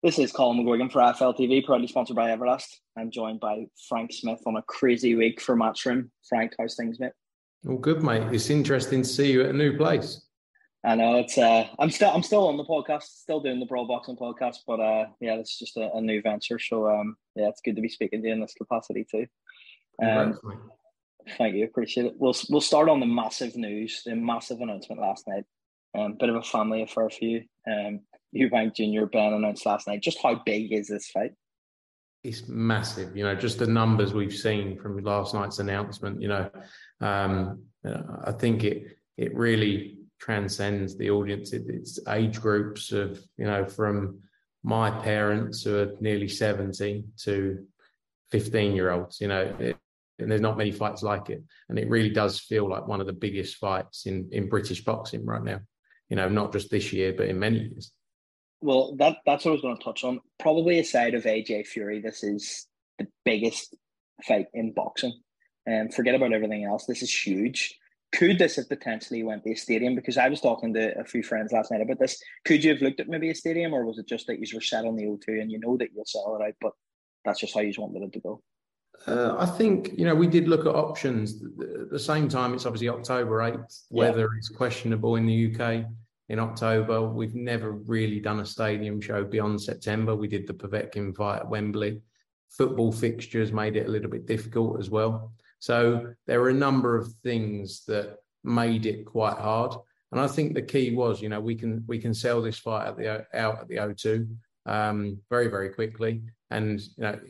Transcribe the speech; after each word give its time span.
This 0.00 0.20
is 0.20 0.32
Colm 0.32 0.60
McGuigan 0.60 0.92
for 0.92 1.00
FLTV, 1.00 1.66
proudly 1.66 1.88
sponsored 1.88 2.14
by 2.14 2.30
Everlast. 2.30 2.68
I'm 2.96 3.10
joined 3.10 3.40
by 3.40 3.66
Frank 3.88 4.12
Smith 4.12 4.40
on 4.46 4.54
a 4.54 4.62
crazy 4.62 5.16
week 5.16 5.40
for 5.40 5.56
Matchroom. 5.56 6.10
Frank, 6.28 6.54
how's 6.56 6.76
things, 6.76 7.00
mate? 7.00 7.10
All 7.68 7.78
good, 7.78 8.04
mate. 8.04 8.22
It's 8.32 8.48
interesting 8.48 9.02
to 9.02 9.08
see 9.08 9.32
you 9.32 9.42
at 9.42 9.50
a 9.50 9.52
new 9.52 9.76
place. 9.76 10.24
I 10.84 10.94
know 10.94 11.16
it's. 11.16 11.36
Uh, 11.36 11.66
I'm 11.80 11.90
still. 11.90 12.10
I'm 12.10 12.22
still 12.22 12.46
on 12.46 12.56
the 12.56 12.64
podcast, 12.64 13.02
still 13.02 13.40
doing 13.40 13.58
the 13.58 13.66
Brawl 13.66 13.88
Boxing 13.88 14.16
podcast, 14.16 14.58
but 14.68 14.78
uh, 14.78 15.06
yeah, 15.20 15.34
it's 15.34 15.58
just 15.58 15.76
a, 15.76 15.92
a, 15.92 16.00
new 16.00 16.22
venture. 16.22 16.60
So 16.60 16.88
um, 16.88 17.16
yeah, 17.34 17.48
it's 17.48 17.60
good 17.60 17.74
to 17.74 17.82
be 17.82 17.88
speaking 17.88 18.22
to 18.22 18.28
you 18.28 18.34
in 18.34 18.40
this 18.40 18.54
capacity 18.54 19.04
too. 19.10 19.26
Um, 20.00 20.38
thank 21.36 21.56
you, 21.56 21.64
appreciate 21.64 22.06
it. 22.06 22.14
We'll 22.18 22.36
we'll 22.50 22.60
start 22.60 22.88
on 22.88 23.00
the 23.00 23.06
massive 23.06 23.56
news, 23.56 24.02
the 24.06 24.14
massive 24.14 24.60
announcement 24.60 25.02
last 25.02 25.26
night. 25.26 25.44
Um, 25.98 26.14
bit 26.14 26.28
of 26.28 26.36
a 26.36 26.42
family 26.42 26.82
affair 26.82 27.10
for 27.10 27.24
you. 27.24 27.42
Um, 27.66 28.02
Eubank 28.34 28.74
Junior 28.74 29.06
Benn 29.06 29.32
announced 29.32 29.66
last 29.66 29.86
night. 29.86 30.02
Just 30.02 30.22
how 30.22 30.42
big 30.44 30.72
is 30.72 30.88
this 30.88 31.08
fight? 31.10 31.32
It's 32.24 32.48
massive. 32.48 33.16
You 33.16 33.24
know, 33.24 33.34
just 33.34 33.58
the 33.58 33.66
numbers 33.66 34.12
we've 34.12 34.34
seen 34.34 34.78
from 34.78 35.02
last 35.02 35.34
night's 35.34 35.60
announcement. 35.60 36.20
You 36.20 36.28
know, 36.28 36.50
um, 37.00 37.62
I 38.24 38.32
think 38.32 38.64
it 38.64 38.98
it 39.16 39.34
really 39.34 39.98
transcends 40.18 40.96
the 40.96 41.10
audience. 41.10 41.52
It, 41.52 41.64
it's 41.68 41.98
age 42.08 42.40
groups 42.40 42.92
of, 42.92 43.20
you 43.36 43.46
know, 43.46 43.64
from 43.64 44.20
my 44.62 44.90
parents 44.90 45.62
who 45.62 45.78
are 45.78 45.92
nearly 46.00 46.28
70 46.28 47.04
to 47.24 47.66
15 48.30 48.74
year 48.74 48.90
olds, 48.90 49.20
you 49.20 49.28
know, 49.28 49.54
it, 49.58 49.76
and 50.18 50.30
there's 50.30 50.40
not 50.40 50.58
many 50.58 50.72
fights 50.72 51.02
like 51.02 51.30
it. 51.30 51.42
And 51.68 51.78
it 51.78 51.88
really 51.88 52.10
does 52.10 52.40
feel 52.40 52.68
like 52.68 52.88
one 52.88 53.00
of 53.00 53.06
the 53.06 53.12
biggest 53.12 53.56
fights 53.56 54.06
in, 54.06 54.28
in 54.32 54.48
British 54.48 54.84
boxing 54.84 55.24
right 55.24 55.42
now, 55.42 55.60
you 56.08 56.16
know, 56.16 56.28
not 56.28 56.52
just 56.52 56.70
this 56.70 56.92
year, 56.92 57.14
but 57.16 57.28
in 57.28 57.38
many 57.38 57.58
years. 57.58 57.92
Well, 58.60 58.96
that 58.96 59.18
that's 59.24 59.44
what 59.44 59.52
I 59.52 59.52
was 59.52 59.62
going 59.62 59.76
to 59.76 59.84
touch 59.84 60.04
on. 60.04 60.20
Probably 60.38 60.78
aside 60.78 61.14
of 61.14 61.24
AJ 61.24 61.66
Fury, 61.66 62.00
this 62.00 62.22
is 62.24 62.66
the 62.98 63.06
biggest 63.24 63.76
fight 64.24 64.46
in 64.54 64.72
boxing. 64.72 65.20
And 65.66 65.92
forget 65.92 66.14
about 66.14 66.32
everything 66.32 66.64
else. 66.64 66.86
This 66.86 67.02
is 67.02 67.12
huge 67.12 67.78
could 68.12 68.38
this 68.38 68.56
have 68.56 68.68
potentially 68.68 69.22
went 69.22 69.44
to 69.44 69.52
a 69.52 69.56
stadium? 69.56 69.94
Because 69.94 70.16
I 70.16 70.28
was 70.28 70.40
talking 70.40 70.72
to 70.74 70.98
a 70.98 71.04
few 71.04 71.22
friends 71.22 71.52
last 71.52 71.70
night 71.70 71.82
about 71.82 71.98
this. 71.98 72.22
Could 72.44 72.64
you 72.64 72.72
have 72.72 72.82
looked 72.82 73.00
at 73.00 73.08
maybe 73.08 73.30
a 73.30 73.34
stadium, 73.34 73.74
or 73.74 73.84
was 73.84 73.98
it 73.98 74.06
just 74.06 74.26
that 74.28 74.38
you 74.38 74.46
were 74.54 74.62
set 74.62 74.84
on 74.84 74.96
the 74.96 75.04
O2 75.04 75.40
and 75.40 75.50
you 75.50 75.58
know 75.58 75.76
that 75.76 75.90
you'll 75.94 76.06
sell 76.06 76.38
it 76.40 76.46
out, 76.46 76.54
but 76.60 76.72
that's 77.24 77.40
just 77.40 77.54
how 77.54 77.60
you 77.60 77.72
wanted 77.76 78.02
it 78.02 78.12
to 78.14 78.20
go? 78.20 78.42
Uh, 79.06 79.36
I 79.38 79.46
think 79.46 79.92
you 79.96 80.04
know 80.04 80.14
we 80.14 80.26
did 80.26 80.48
look 80.48 80.66
at 80.66 80.74
options. 80.74 81.42
At 81.42 81.90
the 81.90 81.98
same 81.98 82.28
time, 82.28 82.54
it's 82.54 82.66
obviously 82.66 82.88
October 82.88 83.42
eighth. 83.42 83.82
Weather 83.90 84.28
yeah. 84.32 84.38
is 84.40 84.48
questionable 84.48 85.16
in 85.16 85.26
the 85.26 85.54
UK 85.54 85.84
in 86.28 86.38
October. 86.38 87.02
We've 87.08 87.34
never 87.34 87.72
really 87.72 88.20
done 88.20 88.40
a 88.40 88.46
stadium 88.46 89.00
show 89.00 89.24
beyond 89.24 89.60
September. 89.60 90.14
We 90.14 90.28
did 90.28 90.46
the 90.46 90.54
Povetkin 90.54 91.16
fight 91.16 91.40
at 91.40 91.48
Wembley. 91.48 92.02
Football 92.50 92.92
fixtures 92.92 93.52
made 93.52 93.76
it 93.76 93.86
a 93.86 93.90
little 93.90 94.10
bit 94.10 94.26
difficult 94.26 94.78
as 94.78 94.90
well. 94.90 95.32
So 95.58 96.14
there 96.26 96.40
were 96.40 96.50
a 96.50 96.54
number 96.54 96.96
of 96.96 97.12
things 97.22 97.84
that 97.86 98.18
made 98.44 98.86
it 98.86 99.04
quite 99.04 99.36
hard. 99.36 99.74
And 100.12 100.20
I 100.20 100.26
think 100.26 100.54
the 100.54 100.62
key 100.62 100.94
was, 100.94 101.20
you 101.20 101.28
know, 101.28 101.40
we 101.40 101.54
can 101.54 101.84
we 101.86 101.98
can 101.98 102.14
sell 102.14 102.40
this 102.40 102.58
fight 102.58 102.88
at 102.88 102.96
the 102.96 103.26
out 103.34 103.60
at 103.60 103.68
the 103.68 103.76
O2 103.76 104.28
um, 104.66 105.18
very 105.28 105.48
very 105.48 105.70
quickly, 105.70 106.22
and 106.50 106.80
you 106.80 107.04
know, 107.04 107.20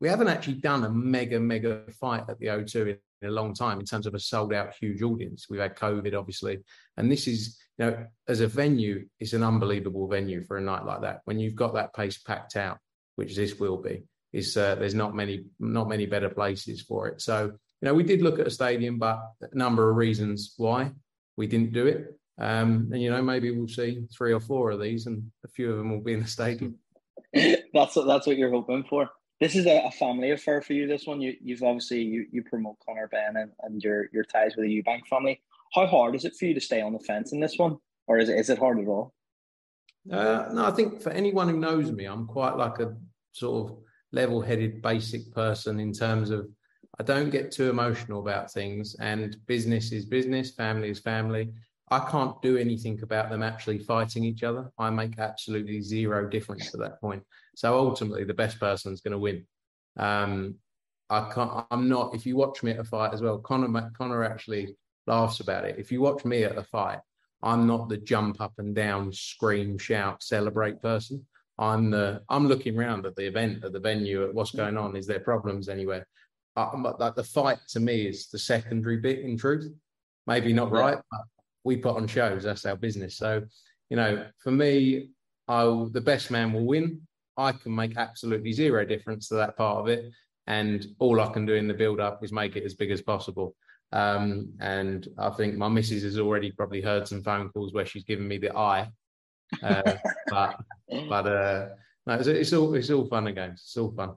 we 0.00 0.08
haven't 0.08 0.28
actually 0.28 0.54
done 0.54 0.84
a 0.84 0.90
mega 0.90 1.38
mega 1.38 1.82
fight 2.00 2.24
at 2.28 2.38
the 2.38 2.46
O2 2.46 2.74
in, 2.82 2.98
in 3.20 3.28
a 3.28 3.32
long 3.32 3.52
time 3.52 3.80
in 3.80 3.84
terms 3.84 4.06
of 4.06 4.14
a 4.14 4.18
sold 4.18 4.54
out 4.54 4.74
huge 4.80 5.02
audience. 5.02 5.46
We've 5.50 5.60
had 5.60 5.76
COVID 5.76 6.18
obviously, 6.18 6.60
and 6.96 7.12
this 7.12 7.26
is 7.26 7.58
you 7.78 7.86
know 7.86 8.06
as 8.28 8.40
a 8.40 8.46
venue, 8.46 9.06
it's 9.20 9.32
an 9.32 9.42
unbelievable 9.42 10.08
venue 10.08 10.44
for 10.44 10.56
a 10.56 10.60
night 10.60 10.84
like 10.84 11.02
that. 11.02 11.20
When 11.24 11.38
you've 11.38 11.54
got 11.54 11.74
that 11.74 11.94
place 11.94 12.18
packed 12.18 12.56
out, 12.56 12.78
which 13.16 13.36
this 13.36 13.58
will 13.58 13.78
be, 13.78 14.04
is 14.32 14.56
uh, 14.56 14.74
there's 14.76 14.94
not 14.94 15.14
many 15.14 15.44
not 15.58 15.88
many 15.88 16.06
better 16.06 16.30
places 16.30 16.82
for 16.82 17.08
it. 17.08 17.20
So 17.20 17.44
you 17.44 17.86
know 17.86 17.94
we 17.94 18.02
did 18.02 18.22
look 18.22 18.38
at 18.38 18.46
a 18.46 18.50
stadium, 18.50 18.98
but 18.98 19.20
a 19.40 19.56
number 19.56 19.90
of 19.90 19.96
reasons 19.96 20.54
why 20.56 20.92
we 21.36 21.46
didn't 21.46 21.72
do 21.72 21.86
it. 21.86 22.18
Um, 22.38 22.90
and 22.92 23.00
you 23.00 23.10
know 23.10 23.22
maybe 23.22 23.50
we'll 23.50 23.68
see 23.68 24.06
three 24.16 24.32
or 24.32 24.40
four 24.40 24.70
of 24.70 24.80
these, 24.80 25.06
and 25.06 25.30
a 25.44 25.48
few 25.48 25.70
of 25.70 25.78
them 25.78 25.90
will 25.90 26.02
be 26.02 26.12
in 26.12 26.20
the 26.20 26.28
stadium. 26.28 26.76
that's 27.32 27.96
what 27.96 28.06
that's 28.06 28.26
what 28.26 28.36
you're 28.36 28.50
hoping 28.50 28.84
for. 28.88 29.08
This 29.40 29.54
is 29.54 29.66
a, 29.66 29.84
a, 29.84 29.90
family 29.90 30.30
affair 30.30 30.62
for 30.62 30.72
you. 30.72 30.86
This 30.86 31.06
one, 31.06 31.20
you, 31.20 31.34
you've 31.42 31.62
obviously 31.62 32.00
you, 32.00 32.24
you 32.32 32.42
promote 32.42 32.76
Conor 32.86 33.06
Benn 33.08 33.36
and, 33.36 33.50
and 33.62 33.82
your 33.82 34.08
your 34.12 34.24
ties 34.24 34.56
with 34.56 34.66
the 34.66 34.82
Eubank 34.82 35.06
family. 35.08 35.42
How 35.74 35.86
hard 35.86 36.14
is 36.14 36.24
it 36.24 36.34
for 36.38 36.46
you 36.46 36.54
to 36.54 36.60
stay 36.60 36.80
on 36.80 36.92
the 36.92 37.00
fence 37.00 37.32
in 37.32 37.40
this 37.40 37.56
one, 37.56 37.76
or 38.06 38.18
is 38.18 38.28
it 38.28 38.38
is 38.38 38.50
it 38.50 38.58
hard 38.58 38.78
at 38.78 38.86
all? 38.86 39.14
Uh, 40.10 40.48
no, 40.52 40.66
I 40.66 40.70
think 40.70 41.02
for 41.02 41.10
anyone 41.10 41.48
who 41.48 41.58
knows 41.58 41.90
me, 41.90 42.04
I'm 42.04 42.26
quite 42.26 42.56
like 42.56 42.78
a 42.78 42.96
sort 43.32 43.70
of 43.70 43.78
level 44.12 44.40
headed, 44.40 44.80
basic 44.80 45.32
person 45.32 45.80
in 45.80 45.92
terms 45.92 46.30
of 46.30 46.48
I 46.98 47.02
don't 47.02 47.30
get 47.30 47.52
too 47.52 47.68
emotional 47.68 48.20
about 48.20 48.50
things, 48.50 48.96
and 49.00 49.36
business 49.46 49.92
is 49.92 50.06
business, 50.06 50.52
family 50.52 50.90
is 50.90 51.00
family. 51.00 51.52
I 51.90 52.00
can't 52.00 52.40
do 52.42 52.56
anything 52.56 53.00
about 53.02 53.30
them 53.30 53.42
actually 53.42 53.78
fighting 53.78 54.24
each 54.24 54.42
other. 54.42 54.72
I 54.78 54.90
make 54.90 55.18
absolutely 55.18 55.80
zero 55.80 56.28
difference 56.28 56.70
to 56.72 56.78
that 56.78 57.00
point. 57.00 57.22
So 57.54 57.78
ultimately, 57.78 58.24
the 58.24 58.34
best 58.34 58.58
person 58.58 58.92
is 58.92 59.00
going 59.00 59.12
to 59.12 59.18
win. 59.18 59.46
Um, 59.96 60.56
I 61.10 61.30
can't. 61.32 61.66
I'm 61.70 61.88
not. 61.88 62.14
If 62.14 62.26
you 62.26 62.36
watch 62.36 62.62
me 62.62 62.72
at 62.72 62.80
a 62.80 62.84
fight 62.84 63.12
as 63.12 63.22
well, 63.22 63.38
Conor 63.38 63.90
Conor 63.96 64.24
actually 64.24 64.74
laughs 65.06 65.40
about 65.40 65.64
it. 65.64 65.76
If 65.78 65.92
you 65.92 66.00
watch 66.00 66.24
me 66.24 66.44
at 66.44 66.58
a 66.58 66.62
fight, 66.62 67.00
I'm 67.42 67.66
not 67.66 67.88
the 67.88 67.98
jump 67.98 68.40
up 68.40 68.54
and 68.58 68.74
down, 68.74 69.12
scream, 69.12 69.78
shout, 69.78 70.22
celebrate 70.22 70.82
person. 70.82 71.24
I'm 71.58 71.90
the 71.90 72.22
I'm 72.28 72.48
looking 72.48 72.78
around 72.78 73.06
at 73.06 73.16
the 73.16 73.26
event, 73.26 73.64
at 73.64 73.72
the 73.72 73.80
venue, 73.80 74.24
at 74.24 74.34
what's 74.34 74.50
going 74.50 74.76
on. 74.76 74.96
Is 74.96 75.06
there 75.06 75.20
problems 75.20 75.68
anywhere? 75.68 76.06
Uh, 76.56 76.70
like 76.98 77.14
the 77.14 77.24
fight 77.24 77.58
to 77.68 77.80
me 77.80 78.06
is 78.06 78.28
the 78.28 78.38
secondary 78.38 78.98
bit. 78.98 79.20
In 79.20 79.38
truth, 79.38 79.70
maybe 80.26 80.52
not 80.52 80.70
right, 80.70 80.98
but 81.10 81.20
we 81.64 81.76
put 81.76 81.96
on 81.96 82.06
shows. 82.06 82.44
That's 82.44 82.66
our 82.66 82.76
business. 82.76 83.16
So, 83.16 83.42
you 83.90 83.96
know, 83.96 84.26
for 84.38 84.50
me, 84.50 85.10
I 85.48 85.64
the 85.92 86.00
best 86.00 86.30
man 86.30 86.52
will 86.52 86.66
win. 86.66 87.00
I 87.36 87.52
can 87.52 87.74
make 87.74 87.96
absolutely 87.96 88.52
zero 88.52 88.84
difference 88.84 89.28
to 89.28 89.34
that 89.36 89.56
part 89.56 89.78
of 89.78 89.88
it, 89.88 90.10
and 90.46 90.86
all 90.98 91.20
I 91.20 91.32
can 91.32 91.46
do 91.46 91.54
in 91.54 91.68
the 91.68 91.74
build 91.74 92.00
up 92.00 92.24
is 92.24 92.32
make 92.32 92.56
it 92.56 92.64
as 92.64 92.74
big 92.74 92.90
as 92.90 93.02
possible. 93.02 93.54
Um, 93.92 94.52
and 94.60 95.06
I 95.16 95.30
think 95.30 95.56
my 95.56 95.68
missus 95.68 96.02
has 96.02 96.18
already 96.18 96.50
probably 96.50 96.80
heard 96.80 97.06
some 97.06 97.22
phone 97.22 97.48
calls 97.50 97.72
where 97.72 97.86
she's 97.86 98.04
given 98.04 98.26
me 98.26 98.38
the 98.38 98.56
eye 98.56 98.90
uh, 99.62 99.82
but 100.28 100.60
but 101.08 101.26
uh, 101.26 101.68
no, 102.06 102.14
it's, 102.14 102.26
it's, 102.26 102.52
all 102.52 102.74
it's 102.74 102.90
all 102.90 103.06
fun 103.06 103.26
and 103.26 103.36
games. 103.36 103.62
It's 103.64 103.76
all 103.76 103.92
fun. 103.92 104.14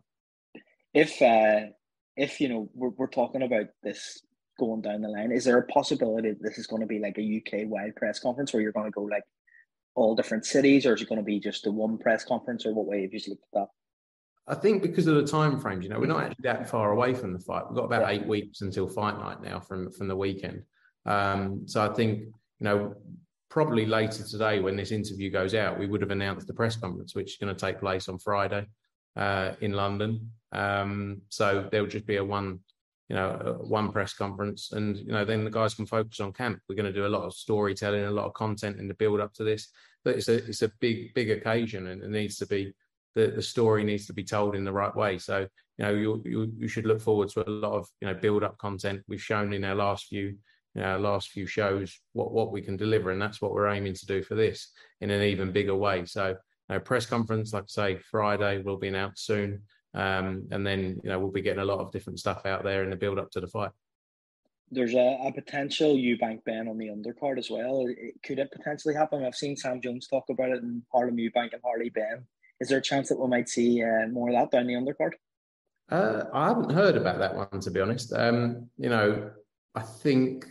If 0.94 1.22
uh, 1.22 1.72
if 2.16 2.42
you 2.42 2.50
know 2.50 2.70
we're, 2.74 2.90
we're 2.90 3.08
talking 3.08 3.44
about 3.44 3.68
this 3.84 4.22
going 4.60 4.82
down 4.82 5.02
the 5.02 5.10
line, 5.10 5.32
is 5.32 5.46
there 5.46 5.58
a 5.58 5.68
possibility 5.68 6.32
that 6.32 6.42
this 6.42 6.58
is 6.58 6.68
going 6.68 6.82
to 6.82 6.88
be 6.88 7.00
like 7.00 7.18
a 7.18 7.38
UK 7.38 7.68
wide 7.68 7.96
press 7.96 8.20
conference 8.20 8.54
where 8.54 8.62
you're 8.62 8.72
going 8.72 8.86
to 8.86 8.92
go 8.92 9.04
like 9.04 9.24
all 9.96 10.16
different 10.16 10.46
cities, 10.46 10.86
or 10.86 10.94
is 10.94 11.02
it 11.02 11.10
going 11.10 11.20
to 11.22 11.26
be 11.26 11.40
just 11.40 11.64
the 11.64 11.72
one 11.72 11.98
press 11.98 12.24
conference, 12.24 12.66
or 12.66 12.74
what 12.74 12.86
way 12.86 13.04
have 13.04 13.14
you 13.14 13.20
looked 13.28 13.44
at 13.54 13.60
that? 13.62 13.68
I 14.50 14.56
think 14.56 14.82
because 14.82 15.06
of 15.06 15.16
the 15.16 15.26
time 15.26 15.60
frames, 15.60 15.84
you 15.84 15.90
know, 15.90 16.00
we're 16.00 16.08
not 16.08 16.24
actually 16.24 16.44
that 16.44 16.68
far 16.68 16.92
away 16.92 17.14
from 17.14 17.34
the 17.34 17.40
fight. 17.40 17.66
We've 17.70 17.76
got 17.76 17.86
about 17.86 18.12
eight 18.12 18.26
weeks 18.26 18.62
until 18.62 18.88
fight 18.88 19.18
night 19.20 19.42
now 19.44 19.60
from 19.60 19.92
from 19.92 20.08
the 20.08 20.16
weekend. 20.16 20.64
Um, 21.06 21.68
so 21.68 21.82
I 21.84 21.94
think 21.94 22.20
you 22.20 22.34
know 22.62 22.96
probably 23.50 23.86
later 23.86 24.24
today 24.24 24.60
when 24.60 24.76
this 24.76 24.92
interview 24.92 25.30
goes 25.30 25.54
out, 25.54 25.80
we 25.80 25.88
would 25.88 26.02
have 26.02 26.12
announced 26.12 26.48
the 26.48 26.54
press 26.54 26.76
conference, 26.76 27.16
which 27.16 27.32
is 27.32 27.38
going 27.38 27.54
to 27.54 27.60
take 27.60 27.80
place 27.80 28.10
on 28.10 28.18
Friday 28.20 28.66
uh, 29.16 29.54
in 29.62 29.74
London. 29.74 30.32
Um, 30.52 31.22
so 31.30 31.68
there'll 31.72 31.88
just 31.88 32.06
be 32.06 32.18
a 32.18 32.24
one, 32.24 32.60
you 33.08 33.16
know, 33.16 33.58
one 33.62 33.92
press 33.92 34.14
conference, 34.14 34.72
and 34.72 34.98
you 34.98 35.12
know, 35.12 35.26
then 35.26 35.44
the 35.44 35.52
guys 35.52 35.76
can 35.76 35.86
focus 35.86 36.20
on 36.20 36.34
camp. 36.34 36.60
We're 36.68 36.76
going 36.76 36.92
to 36.92 37.00
do 37.00 37.06
a 37.06 37.16
lot 37.16 37.24
of 37.24 37.34
storytelling, 37.34 38.04
a 38.04 38.12
lot 38.12 38.26
of 38.26 38.34
content 38.34 38.80
in 38.80 38.88
the 38.88 38.96
build 38.96 39.20
up 39.20 39.34
to 39.36 39.44
this. 39.44 39.68
But 40.04 40.16
it's 40.16 40.28
a 40.28 40.36
it's 40.48 40.64
a 40.64 40.72
big 40.80 41.14
big 41.14 41.30
occasion, 41.30 41.88
and 41.88 42.02
it 42.02 42.10
needs 42.10 42.38
to 42.38 42.48
be 42.48 42.74
the 43.16 43.28
the 43.28 43.42
story 43.42 43.84
needs 43.84 44.06
to 44.08 44.14
be 44.14 44.24
told 44.24 44.56
in 44.56 44.64
the 44.64 44.74
right 44.74 44.96
way. 44.96 45.18
So 45.18 45.48
you 45.78 45.86
know, 45.86 45.92
you 45.92 46.22
you, 46.26 46.52
you 46.58 46.68
should 46.68 46.86
look 46.86 47.02
forward 47.02 47.30
to 47.30 47.48
a 47.48 47.50
lot 47.50 47.74
of 47.74 47.88
you 48.02 48.08
know 48.08 48.14
build 48.14 48.44
up 48.44 48.58
content. 48.58 49.02
We've 49.08 49.22
shown 49.22 49.54
in 49.54 49.64
our 49.64 49.76
last 49.76 50.08
few 50.08 50.36
you 50.76 50.82
know, 50.82 51.00
last 51.00 51.30
few 51.30 51.46
shows 51.46 52.00
what 52.14 52.32
what 52.32 52.52
we 52.52 52.62
can 52.62 52.78
deliver, 52.78 53.12
and 53.12 53.22
that's 53.22 53.42
what 53.42 53.52
we're 53.52 53.70
aiming 53.70 53.96
to 53.96 54.06
do 54.06 54.22
for 54.22 54.36
this 54.36 54.72
in 55.02 55.10
an 55.10 55.24
even 55.24 55.52
bigger 55.52 55.76
way. 55.76 56.06
So, 56.06 56.30
you 56.30 56.36
know, 56.70 56.80
press 56.80 57.06
conference, 57.06 57.54
like 57.54 57.64
I 57.64 57.68
say, 57.68 57.98
Friday 57.98 58.62
will 58.62 58.78
be 58.78 58.88
announced 58.88 59.26
soon, 59.26 59.64
um, 59.94 60.48
and 60.52 60.66
then 60.66 61.00
you 61.04 61.10
know 61.10 61.20
we'll 61.20 61.32
be 61.32 61.42
getting 61.42 61.62
a 61.62 61.66
lot 61.66 61.80
of 61.80 61.92
different 61.92 62.20
stuff 62.20 62.46
out 62.46 62.64
there 62.64 62.84
in 62.84 62.92
the 62.92 62.96
build 62.96 63.20
up 63.20 63.32
to 63.32 63.40
the 63.40 63.48
fight. 63.48 63.72
There's 64.72 64.94
a, 64.94 65.18
a 65.26 65.32
potential 65.34 65.96
Eubank 65.96 66.44
Benn 66.44 66.68
on 66.68 66.78
the 66.78 66.90
undercard 66.90 67.40
as 67.40 67.50
well. 67.50 67.88
could 68.24 68.38
it 68.38 68.52
potentially 68.52 68.94
happen? 68.94 69.26
I've 69.26 69.34
seen 69.34 69.58
Sam 69.58 69.82
Jones 69.82 70.08
talk 70.08 70.26
about 70.30 70.52
it 70.52 70.62
in 70.62 70.84
Harlem 70.92 71.18
Eubank 71.18 71.54
and 71.54 71.62
Harley 71.64 71.90
Benn. 71.90 72.28
Is 72.60 72.70
there 72.70 72.80
a 72.80 72.82
chance 72.82 73.10
that 73.10 73.20
we 73.20 73.28
might 73.28 73.50
see 73.50 73.84
uh, 73.84 74.08
more 74.08 74.30
of 74.30 74.36
that 74.36 74.52
down 74.52 74.68
the 74.68 74.74
undercard? 74.74 75.14
Uh, 75.92 76.26
I 76.34 76.50
haven't 76.50 76.72
heard 76.72 76.98
about 76.98 77.20
that 77.20 77.36
one 77.36 77.60
to 77.62 77.72
be 77.72 77.80
honest. 77.80 78.14
Um, 78.14 78.70
you 78.78 78.90
know, 78.90 79.32
I 79.76 79.82
think 79.82 80.46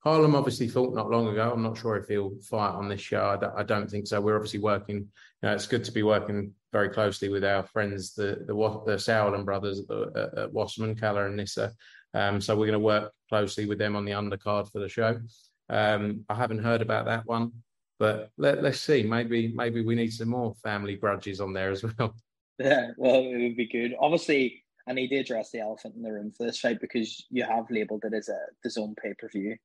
Harlem 0.00 0.34
obviously 0.34 0.68
thought 0.68 0.94
not 0.94 1.10
long 1.10 1.28
ago. 1.28 1.52
I'm 1.52 1.62
not 1.62 1.78
sure 1.78 1.96
if 1.96 2.08
he'll 2.08 2.34
fight 2.42 2.74
on 2.74 2.88
this 2.88 3.00
show. 3.00 3.38
I 3.56 3.62
don't 3.62 3.88
think 3.88 4.08
so. 4.08 4.20
We're 4.20 4.34
obviously 4.34 4.58
working. 4.58 4.96
You 4.96 5.08
know, 5.42 5.54
it's 5.54 5.66
good 5.66 5.84
to 5.84 5.92
be 5.92 6.02
working 6.02 6.52
very 6.72 6.88
closely 6.88 7.28
with 7.28 7.44
our 7.44 7.62
friends, 7.62 8.14
the 8.14 8.44
the, 8.46 8.54
the 8.86 8.96
Sauerland 8.98 9.44
brothers 9.44 9.80
at, 9.88 10.38
at 10.38 10.52
Wasserman, 10.52 10.96
Kalle 10.96 11.18
and 11.18 11.38
Nisse. 11.38 11.70
Um, 12.14 12.40
so 12.40 12.56
we're 12.56 12.66
going 12.66 12.72
to 12.72 12.78
work 12.78 13.12
closely 13.28 13.66
with 13.66 13.78
them 13.78 13.94
on 13.94 14.04
the 14.04 14.12
undercard 14.12 14.70
for 14.70 14.80
the 14.80 14.88
show. 14.88 15.20
Um, 15.68 16.24
I 16.28 16.34
haven't 16.34 16.64
heard 16.64 16.82
about 16.82 17.06
that 17.06 17.24
one, 17.26 17.52
but 17.98 18.30
let, 18.36 18.64
us 18.64 18.80
see. 18.80 19.02
Maybe 19.02 19.52
maybe 19.54 19.82
we 19.82 19.94
need 19.94 20.12
some 20.12 20.28
more 20.28 20.54
family 20.62 20.96
grudges 20.96 21.40
on 21.40 21.52
there 21.52 21.70
as 21.70 21.82
well. 21.82 22.14
Yeah, 22.58 22.90
well, 22.96 23.16
it 23.16 23.42
would 23.42 23.56
be 23.56 23.66
good. 23.66 23.96
Obviously, 23.98 24.62
I 24.86 24.92
need 24.92 25.08
to 25.08 25.16
address 25.16 25.50
the 25.50 25.60
elephant 25.60 25.96
in 25.96 26.02
the 26.02 26.12
room 26.12 26.30
for 26.30 26.44
this 26.44 26.60
fight 26.60 26.80
because 26.80 27.24
you 27.30 27.42
have 27.44 27.64
labelled 27.70 28.04
it 28.04 28.12
as 28.14 28.28
a 28.28 28.38
DAZN 28.64 28.94
pay 28.98 29.14
per 29.18 29.28
view 29.28 29.56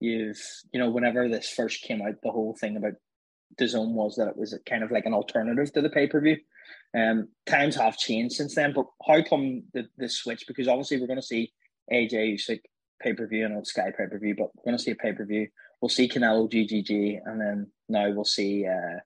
you've 0.00 0.40
you 0.72 0.80
know 0.80 0.90
whenever 0.90 1.28
this 1.28 1.50
first 1.50 1.82
came 1.82 2.02
out 2.02 2.14
the 2.22 2.30
whole 2.30 2.54
thing 2.54 2.76
about 2.76 2.92
DAZN 3.58 3.92
was 3.92 4.16
that 4.16 4.28
it 4.28 4.36
was 4.36 4.56
kind 4.68 4.82
of 4.82 4.90
like 4.90 5.06
an 5.06 5.14
alternative 5.14 5.72
to 5.72 5.80
the 5.80 5.90
pay-per-view 5.90 6.36
um 6.96 7.28
times 7.46 7.76
have 7.76 7.96
changed 7.96 8.36
since 8.36 8.54
then 8.54 8.72
but 8.72 8.86
how 9.06 9.22
come 9.22 9.64
the, 9.72 9.86
the 9.96 10.08
switch 10.08 10.44
because 10.46 10.68
obviously 10.68 11.00
we're 11.00 11.06
going 11.06 11.20
to 11.20 11.26
see 11.26 11.52
AJ 11.92 12.34
Usyk 12.34 12.60
pay-per-view 13.02 13.44
and 13.44 13.54
Old 13.54 13.66
Sky 13.66 13.92
pay-per-view 13.96 14.34
but 14.36 14.50
we're 14.54 14.70
going 14.70 14.76
to 14.76 14.82
see 14.82 14.90
a 14.90 14.96
pay-per-view 14.96 15.48
we'll 15.80 15.88
see 15.88 16.08
Canelo 16.08 16.50
GGG 16.50 17.20
and 17.24 17.40
then 17.40 17.70
now 17.88 18.10
we'll 18.10 18.24
see 18.24 18.66
uh 18.66 18.98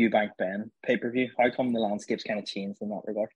Eubank 0.00 0.30
Benn 0.38 0.70
pay-per-view 0.84 1.30
how 1.38 1.50
come 1.50 1.72
the 1.72 1.80
landscape's 1.80 2.24
kind 2.24 2.40
of 2.40 2.46
changed 2.46 2.82
in 2.82 2.90
that 2.90 3.02
regard 3.06 3.30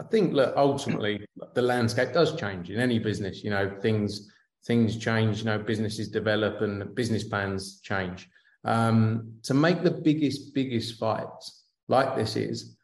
I 0.00 0.04
think 0.04 0.32
look 0.32 0.54
ultimately 0.56 1.24
the 1.54 1.62
landscape 1.62 2.12
does 2.12 2.34
change 2.36 2.70
in 2.70 2.80
any 2.80 2.98
business 2.98 3.44
you 3.44 3.50
know 3.50 3.76
things 3.80 4.30
things 4.64 4.96
change, 4.96 5.40
you 5.40 5.44
know, 5.44 5.58
businesses 5.58 6.08
develop 6.08 6.60
and 6.60 6.94
business 6.94 7.24
plans 7.24 7.80
change. 7.80 8.28
Um, 8.64 9.34
to 9.42 9.54
make 9.54 9.82
the 9.82 9.90
biggest, 9.90 10.54
biggest 10.54 10.98
fights 10.98 11.64
like 11.88 12.14
this 12.14 12.36
is, 12.36 12.76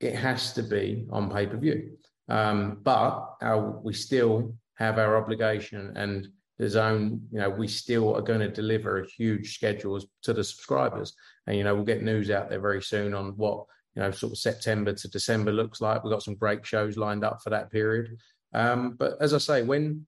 it 0.00 0.14
has 0.14 0.52
to 0.52 0.62
be 0.62 1.06
on 1.10 1.30
pay 1.30 1.46
per 1.46 1.56
view. 1.56 1.96
Um, 2.28 2.78
but 2.82 3.36
our, 3.42 3.80
we 3.82 3.92
still 3.92 4.54
have 4.74 4.98
our 4.98 5.16
obligation 5.16 5.96
and 5.96 6.28
DAZN, 6.60 7.20
you 7.30 7.38
know, 7.38 7.50
we 7.50 7.68
still 7.68 8.14
are 8.14 8.22
going 8.22 8.40
to 8.40 8.48
deliver 8.48 9.00
a 9.00 9.06
huge 9.06 9.54
schedules 9.54 10.06
to 10.22 10.32
the 10.32 10.42
subscribers. 10.44 11.14
And, 11.46 11.56
you 11.56 11.64
know, 11.64 11.74
we'll 11.74 11.84
get 11.84 12.02
news 12.02 12.30
out 12.30 12.48
there 12.48 12.60
very 12.60 12.82
soon 12.82 13.14
on 13.14 13.36
what, 13.36 13.64
you 13.94 14.02
know, 14.02 14.10
sort 14.10 14.32
of 14.32 14.38
September 14.38 14.92
to 14.92 15.08
December 15.08 15.52
looks 15.52 15.80
like. 15.80 16.02
We've 16.02 16.12
got 16.12 16.22
some 16.22 16.34
great 16.34 16.64
shows 16.64 16.96
lined 16.96 17.24
up 17.24 17.42
for 17.42 17.50
that 17.50 17.70
period. 17.70 18.16
Um, 18.54 18.96
but 18.98 19.14
as 19.20 19.34
I 19.34 19.38
say, 19.38 19.62
when 19.62 20.06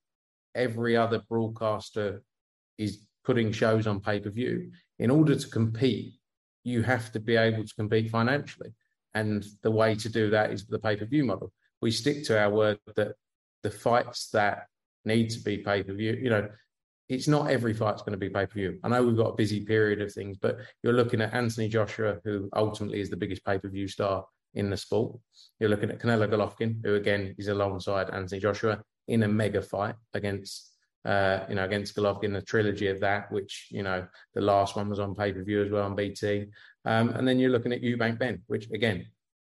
every 0.54 0.96
other 0.96 1.22
broadcaster 1.28 2.22
is 2.78 3.00
putting 3.24 3.52
shows 3.52 3.86
on 3.86 4.00
pay 4.00 4.18
per 4.18 4.30
view. 4.30 4.70
In 4.98 5.10
order 5.10 5.34
to 5.34 5.48
compete, 5.48 6.14
you 6.64 6.82
have 6.82 7.12
to 7.12 7.20
be 7.20 7.36
able 7.36 7.64
to 7.64 7.74
compete 7.74 8.10
financially. 8.10 8.70
And 9.14 9.44
the 9.62 9.70
way 9.70 9.94
to 9.96 10.08
do 10.08 10.30
that 10.30 10.50
is 10.50 10.66
the 10.66 10.78
pay 10.78 10.96
per 10.96 11.04
view 11.04 11.24
model. 11.24 11.52
We 11.82 11.90
stick 11.90 12.24
to 12.24 12.40
our 12.40 12.50
word 12.50 12.78
that 12.96 13.12
the 13.62 13.70
fights 13.70 14.30
that 14.30 14.66
need 15.04 15.30
to 15.30 15.40
be 15.40 15.58
pay 15.58 15.82
per 15.82 15.92
view, 15.92 16.18
you 16.20 16.30
know, 16.30 16.48
it's 17.08 17.28
not 17.28 17.50
every 17.50 17.72
fight's 17.72 18.02
going 18.02 18.12
to 18.12 18.18
be 18.18 18.28
pay 18.28 18.46
per 18.46 18.54
view. 18.54 18.78
I 18.84 18.88
know 18.88 19.02
we've 19.02 19.16
got 19.16 19.30
a 19.30 19.36
busy 19.36 19.64
period 19.64 20.00
of 20.02 20.12
things, 20.12 20.36
but 20.36 20.58
you're 20.82 20.92
looking 20.92 21.20
at 21.20 21.34
Anthony 21.34 21.68
Joshua, 21.68 22.18
who 22.24 22.48
ultimately 22.54 23.00
is 23.00 23.10
the 23.10 23.16
biggest 23.16 23.44
pay 23.44 23.58
per 23.58 23.68
view 23.68 23.88
star 23.88 24.24
in 24.54 24.70
the 24.70 24.76
sport. 24.76 25.18
You're 25.58 25.70
looking 25.70 25.90
at 25.90 25.98
Canelo 25.98 26.28
Golovkin, 26.28 26.84
who 26.84 26.94
again 26.94 27.34
is 27.38 27.48
alongside 27.48 28.10
Anthony 28.10 28.40
Joshua 28.40 28.82
in 29.06 29.22
a 29.22 29.28
mega 29.28 29.62
fight 29.62 29.94
against 30.14 30.68
uh, 31.04 31.46
you 31.48 31.54
know, 31.54 31.64
against 31.64 31.96
Golovkin, 31.96 32.34
the 32.34 32.42
trilogy 32.42 32.88
of 32.88 33.00
that, 33.00 33.30
which, 33.32 33.68
you 33.70 33.82
know, 33.82 34.06
the 34.34 34.40
last 34.40 34.76
one 34.76 34.90
was 34.90 34.98
on 34.98 35.14
pay 35.14 35.32
per 35.32 35.42
view 35.42 35.64
as 35.64 35.70
well 35.70 35.84
on 35.84 35.94
BT. 35.94 36.46
Um, 36.84 37.10
and 37.10 37.26
then 37.26 37.38
you're 37.38 37.50
looking 37.50 37.72
at 37.72 37.82
Eubank 37.82 38.18
Benn, 38.18 38.42
which 38.46 38.68
again 38.72 39.06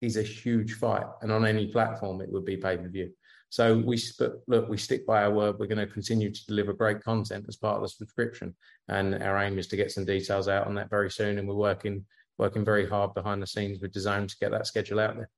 is 0.01 0.17
a 0.17 0.23
huge 0.23 0.73
fight. 0.73 1.05
And 1.21 1.31
on 1.31 1.45
any 1.45 1.67
platform, 1.67 2.21
it 2.21 2.31
would 2.31 2.45
be 2.45 2.57
pay 2.57 2.77
per 2.77 2.87
view. 2.89 3.11
So 3.53 3.77
we 3.77 4.01
look, 4.47 4.67
we 4.67 4.77
stick 4.77 5.05
by 5.05 5.21
our 5.21 5.29
word. 5.29 5.59
We're 5.59 5.67
going 5.67 5.77
to 5.77 5.85
continue 5.85 6.31
to 6.31 6.45
deliver 6.47 6.73
great 6.73 7.03
content 7.03 7.45
as 7.47 7.55
part 7.55 7.75
of 7.75 7.83
the 7.83 7.88
subscription, 7.88 8.55
and 8.88 9.21
our 9.21 9.38
aim 9.44 9.59
is 9.59 9.67
to 9.67 9.75
get 9.75 9.91
some 9.91 10.05
details 10.05 10.47
out 10.47 10.65
on 10.65 10.73
that 10.73 10.89
very 10.89 11.11
soon. 11.11 11.38
And 11.38 11.47
we're 11.47 11.53
working 11.53 12.03
working 12.39 12.65
very 12.65 12.89
hard 12.89 13.13
behind 13.13 13.44
the 13.44 13.45
scenes 13.45 13.79
with 13.79 13.94
DAZN 13.94 14.27
to 14.27 14.38
get 14.41 14.50
that 14.50 14.65
schedule 14.65 15.00
out 15.00 15.17
there. 15.17 15.29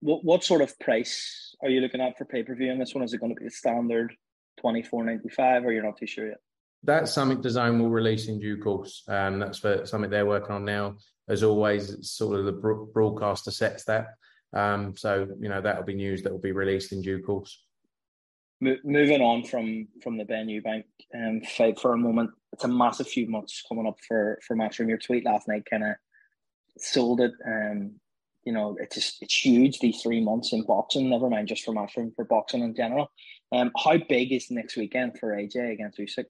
What 0.00 0.24
what 0.24 0.42
sort 0.42 0.62
of 0.62 0.76
price 0.80 1.54
are 1.62 1.68
you 1.68 1.80
looking 1.80 2.00
at 2.00 2.18
for 2.18 2.24
pay 2.24 2.42
per 2.42 2.56
view 2.56 2.72
in 2.72 2.80
this 2.80 2.92
one? 2.92 3.04
Is 3.04 3.14
it 3.14 3.20
going 3.20 3.32
to 3.32 3.40
be 3.40 3.46
a 3.46 3.50
standard 3.50 4.12
twenty 4.60 4.82
four 4.82 5.04
ninety 5.04 5.28
five, 5.28 5.64
or 5.64 5.70
you're 5.70 5.84
not 5.84 5.96
too 5.96 6.08
sure 6.08 6.26
yet? 6.26 6.40
That's 6.82 7.12
something 7.12 7.40
DAZN 7.40 7.78
will 7.78 7.88
release 7.88 8.26
in 8.26 8.40
due 8.40 8.56
course. 8.56 9.04
Um, 9.06 9.38
that's 9.38 9.60
for 9.60 9.86
something 9.86 10.10
they're 10.10 10.26
working 10.26 10.56
on 10.56 10.64
now. 10.64 10.96
As 11.28 11.44
always, 11.44 11.90
it's 11.90 12.10
sort 12.10 12.36
of 12.36 12.46
the 12.46 12.88
broadcaster 12.92 13.52
sets 13.52 13.84
that. 13.84 14.08
Um, 14.54 14.96
so 14.96 15.28
you 15.40 15.48
know 15.48 15.60
that'll 15.60 15.82
be 15.82 15.94
news 15.94 16.22
that 16.22 16.32
will 16.32 16.38
be 16.38 16.52
released 16.52 16.92
in 16.92 17.02
due 17.02 17.22
course. 17.22 17.60
moving 18.60 19.20
on 19.20 19.44
from 19.44 19.88
from 20.02 20.16
the 20.16 20.24
Benn 20.24 20.46
Eubank 20.46 20.84
um, 21.14 21.40
fight 21.42 21.78
for 21.78 21.92
a 21.92 21.98
moment, 21.98 22.30
it's 22.52 22.64
a 22.64 22.68
massive 22.68 23.08
few 23.08 23.28
months 23.28 23.62
coming 23.68 23.86
up 23.86 23.98
for 24.06 24.38
for 24.46 24.56
Matchroom. 24.56 24.88
Your 24.88 24.98
tweet 24.98 25.24
last 25.24 25.48
night 25.48 25.66
kind 25.68 25.84
of 25.84 25.96
sold 26.78 27.20
it. 27.20 27.32
Um, 27.46 27.96
you 28.44 28.52
know, 28.52 28.76
it's 28.80 28.94
just 28.94 29.22
it's 29.22 29.44
huge 29.44 29.80
these 29.80 30.00
three 30.02 30.22
months 30.22 30.52
in 30.52 30.64
boxing. 30.64 31.10
Never 31.10 31.28
mind 31.28 31.48
just 31.48 31.64
for 31.64 31.74
Matchroom, 31.74 32.14
for 32.14 32.24
boxing 32.24 32.62
in 32.62 32.74
general. 32.74 33.10
Um, 33.52 33.72
how 33.82 33.96
big 33.96 34.32
is 34.32 34.50
next 34.50 34.76
weekend 34.76 35.18
for 35.18 35.36
AJ 35.36 35.72
against 35.72 35.98
Usyk? 35.98 36.26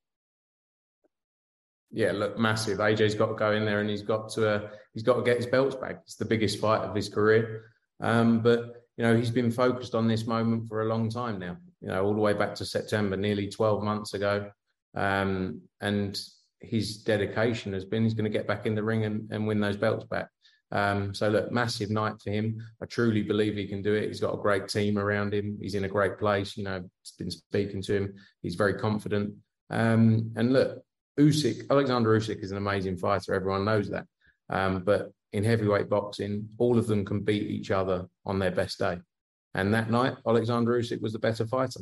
Yeah, 1.91 2.13
look, 2.13 2.39
massive. 2.39 2.79
AJ's 2.79 3.15
got 3.15 3.27
to 3.27 3.35
go 3.35 3.53
in 3.53 3.65
there 3.65 3.81
and 3.81 3.91
he's 3.91 4.03
got 4.03 4.31
to 4.31 4.49
uh, 4.49 4.69
he's 4.95 5.03
got 5.03 5.17
to 5.17 5.23
get 5.23 5.37
his 5.37 5.47
belts 5.47 5.77
back. 5.77 6.01
It's 6.05 6.17
the 6.17 6.25
biggest 6.25 6.59
fight 6.59 6.81
of 6.81 6.95
his 6.95 7.09
career. 7.09 7.74
Um, 8.01 8.41
but 8.41 8.83
you 8.97 9.05
know, 9.05 9.17
he's 9.17 9.31
been 9.31 9.51
focused 9.51 9.95
on 9.95 10.07
this 10.07 10.27
moment 10.27 10.69
for 10.69 10.83
a 10.83 10.87
long 10.87 11.09
time 11.09 11.39
now. 11.39 11.57
You 11.81 11.89
know, 11.89 12.05
all 12.05 12.15
the 12.15 12.21
way 12.21 12.33
back 12.33 12.55
to 12.57 12.65
September, 12.65 13.17
nearly 13.17 13.49
twelve 13.49 13.83
months 13.83 14.15
ago. 14.15 14.51
Um, 14.95 15.63
and 15.81 16.19
his 16.61 16.99
dedication 16.99 17.73
has 17.73 17.85
been 17.85 18.05
he's 18.05 18.15
going 18.15 18.31
to 18.31 18.39
get 18.39 18.47
back 18.47 18.65
in 18.67 18.75
the 18.75 18.83
ring 18.83 19.05
and, 19.05 19.31
and 19.31 19.47
win 19.47 19.61
those 19.61 19.77
belts 19.77 20.05
back. 20.05 20.29
Um, 20.73 21.15
so 21.15 21.29
look, 21.29 21.53
massive 21.53 21.91
night 21.91 22.15
for 22.23 22.31
him. 22.31 22.61
I 22.83 22.87
truly 22.87 23.23
believe 23.23 23.55
he 23.55 23.67
can 23.67 23.83
do 23.83 23.95
it. 23.95 24.09
He's 24.09 24.21
got 24.21 24.35
a 24.35 24.43
great 24.43 24.69
team 24.69 24.99
around 24.99 25.35
him. 25.35 25.59
He's 25.61 25.75
in 25.75 25.85
a 25.85 25.89
great 25.89 26.19
place. 26.19 26.57
You 26.57 26.65
know, 26.65 26.85
been 27.19 27.31
speaking 27.31 27.83
to 27.83 27.95
him. 27.95 28.15
He's 28.43 28.57
very 28.57 28.75
confident. 28.75 29.35
Um, 29.71 30.33
and 30.37 30.53
look, 30.53 30.83
Usyk, 31.19 31.71
Alexander 31.71 32.19
Usyk 32.19 32.43
is 32.43 32.51
an 32.51 32.57
amazing 32.57 32.97
fighter. 32.97 33.35
Everyone 33.35 33.65
knows 33.65 33.91
that. 33.91 34.07
Um, 34.51 34.83
but 34.85 35.13
in 35.35 35.43
heavyweight 35.43 35.91
boxing, 35.91 36.49
all 36.59 36.79
of 36.79 36.87
them 36.87 37.05
can 37.05 37.21
beat 37.21 37.43
each 37.43 37.73
other 37.73 38.07
on 38.25 38.39
their 38.39 38.53
best 38.53 38.79
day. 38.79 38.99
And 39.55 39.75
that 39.75 39.91
night, 39.91 40.15
Alexander 40.27 40.79
Usyk 40.79 41.03
was 41.03 41.13
the 41.13 41.19
better 41.19 41.45
fighter. 41.45 41.81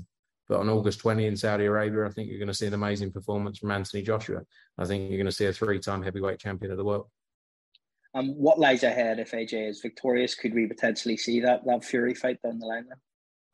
But 0.49 0.61
on 0.61 0.71
August 0.71 1.01
20 1.01 1.27
in 1.27 1.37
Saudi 1.37 1.67
Arabia, 1.67 2.07
I 2.07 2.11
think 2.11 2.29
you're 2.29 2.39
going 2.39 2.49
to 2.49 2.55
see 2.55 2.67
an 2.67 2.75
amazing 2.75 3.13
performance 3.13 3.59
from 3.59 3.71
Anthony 3.71 4.03
Joshua. 4.03 4.41
I 4.79 4.87
think 4.87 5.09
you're 5.09 5.19
going 5.19 5.27
to 5.27 5.33
see 5.33 5.47
a 5.47 5.53
three-time 5.53 6.03
heavyweight 6.03 6.39
champion 6.39 6.73
of 6.73 6.79
the 6.79 6.85
world. 6.85 7.09
And 8.15 8.31
um, 8.31 8.37
what 8.37 8.59
lies 8.59 8.85
ahead 8.85 9.19
if 9.19 9.33
AJ 9.33 9.69
is 9.69 9.81
victorious? 9.81 10.35
Could 10.35 10.55
we 10.55 10.67
potentially 10.67 11.19
see 11.19 11.41
that 11.41 11.65
that 11.67 11.85
Fury 11.85 12.15
fight 12.15 12.41
down 12.43 12.59
the 12.59 12.67
line 12.67 12.87
then? 12.89 12.99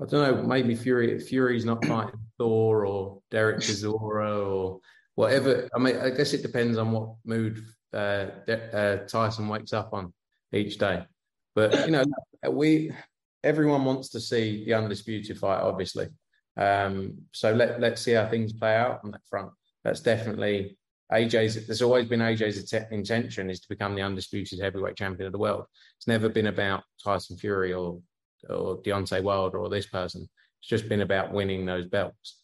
I 0.00 0.04
don't 0.10 0.36
know. 0.36 0.42
Maybe 0.44 0.76
Fury. 0.76 1.18
Fury's 1.18 1.64
not 1.64 1.84
fighting 1.84 2.20
Thor 2.38 2.86
or 2.86 3.20
Derek 3.32 3.58
Chisora 3.60 4.46
or 4.46 4.80
whatever. 5.16 5.68
I 5.74 5.78
mean, 5.78 5.96
I 5.96 6.10
guess 6.10 6.32
it 6.34 6.42
depends 6.42 6.78
on 6.78 6.92
what 6.92 7.14
mood 7.24 7.64
uh, 7.92 8.26
uh, 8.48 8.96
Tyson 9.06 9.48
wakes 9.48 9.72
up 9.72 9.90
on 9.92 10.12
each 10.52 10.78
day. 10.78 11.04
But 11.54 11.86
you 11.86 11.92
know, 11.92 12.04
we 12.50 12.92
everyone 13.44 13.84
wants 13.84 14.10
to 14.10 14.20
see 14.20 14.64
the 14.64 14.74
undisputed 14.74 15.38
fight, 15.38 15.60
obviously. 15.60 16.08
Um, 16.56 17.18
so 17.32 17.52
let 17.52 17.80
let's 17.80 18.02
see 18.02 18.12
how 18.12 18.26
things 18.28 18.52
play 18.52 18.76
out 18.76 19.00
on 19.04 19.12
that 19.12 19.26
front. 19.28 19.50
That's 19.84 20.00
definitely 20.00 20.76
AJ's. 21.12 21.66
There's 21.66 21.82
always 21.82 22.06
been 22.06 22.20
AJ's 22.20 22.72
intention 22.90 23.50
is 23.50 23.60
to 23.60 23.68
become 23.68 23.94
the 23.94 24.02
undisputed 24.02 24.60
heavyweight 24.60 24.96
champion 24.96 25.26
of 25.26 25.32
the 25.32 25.38
world. 25.38 25.64
It's 25.96 26.08
never 26.08 26.28
been 26.28 26.48
about 26.48 26.82
Tyson 27.02 27.36
Fury 27.36 27.72
or 27.72 28.00
or 28.48 28.82
Deontay 28.82 29.22
Wilder 29.22 29.58
or 29.58 29.68
this 29.68 29.86
person. 29.86 30.28
It's 30.60 30.68
just 30.68 30.88
been 30.88 31.00
about 31.00 31.32
winning 31.32 31.64
those 31.64 31.86
belts. 31.86 32.37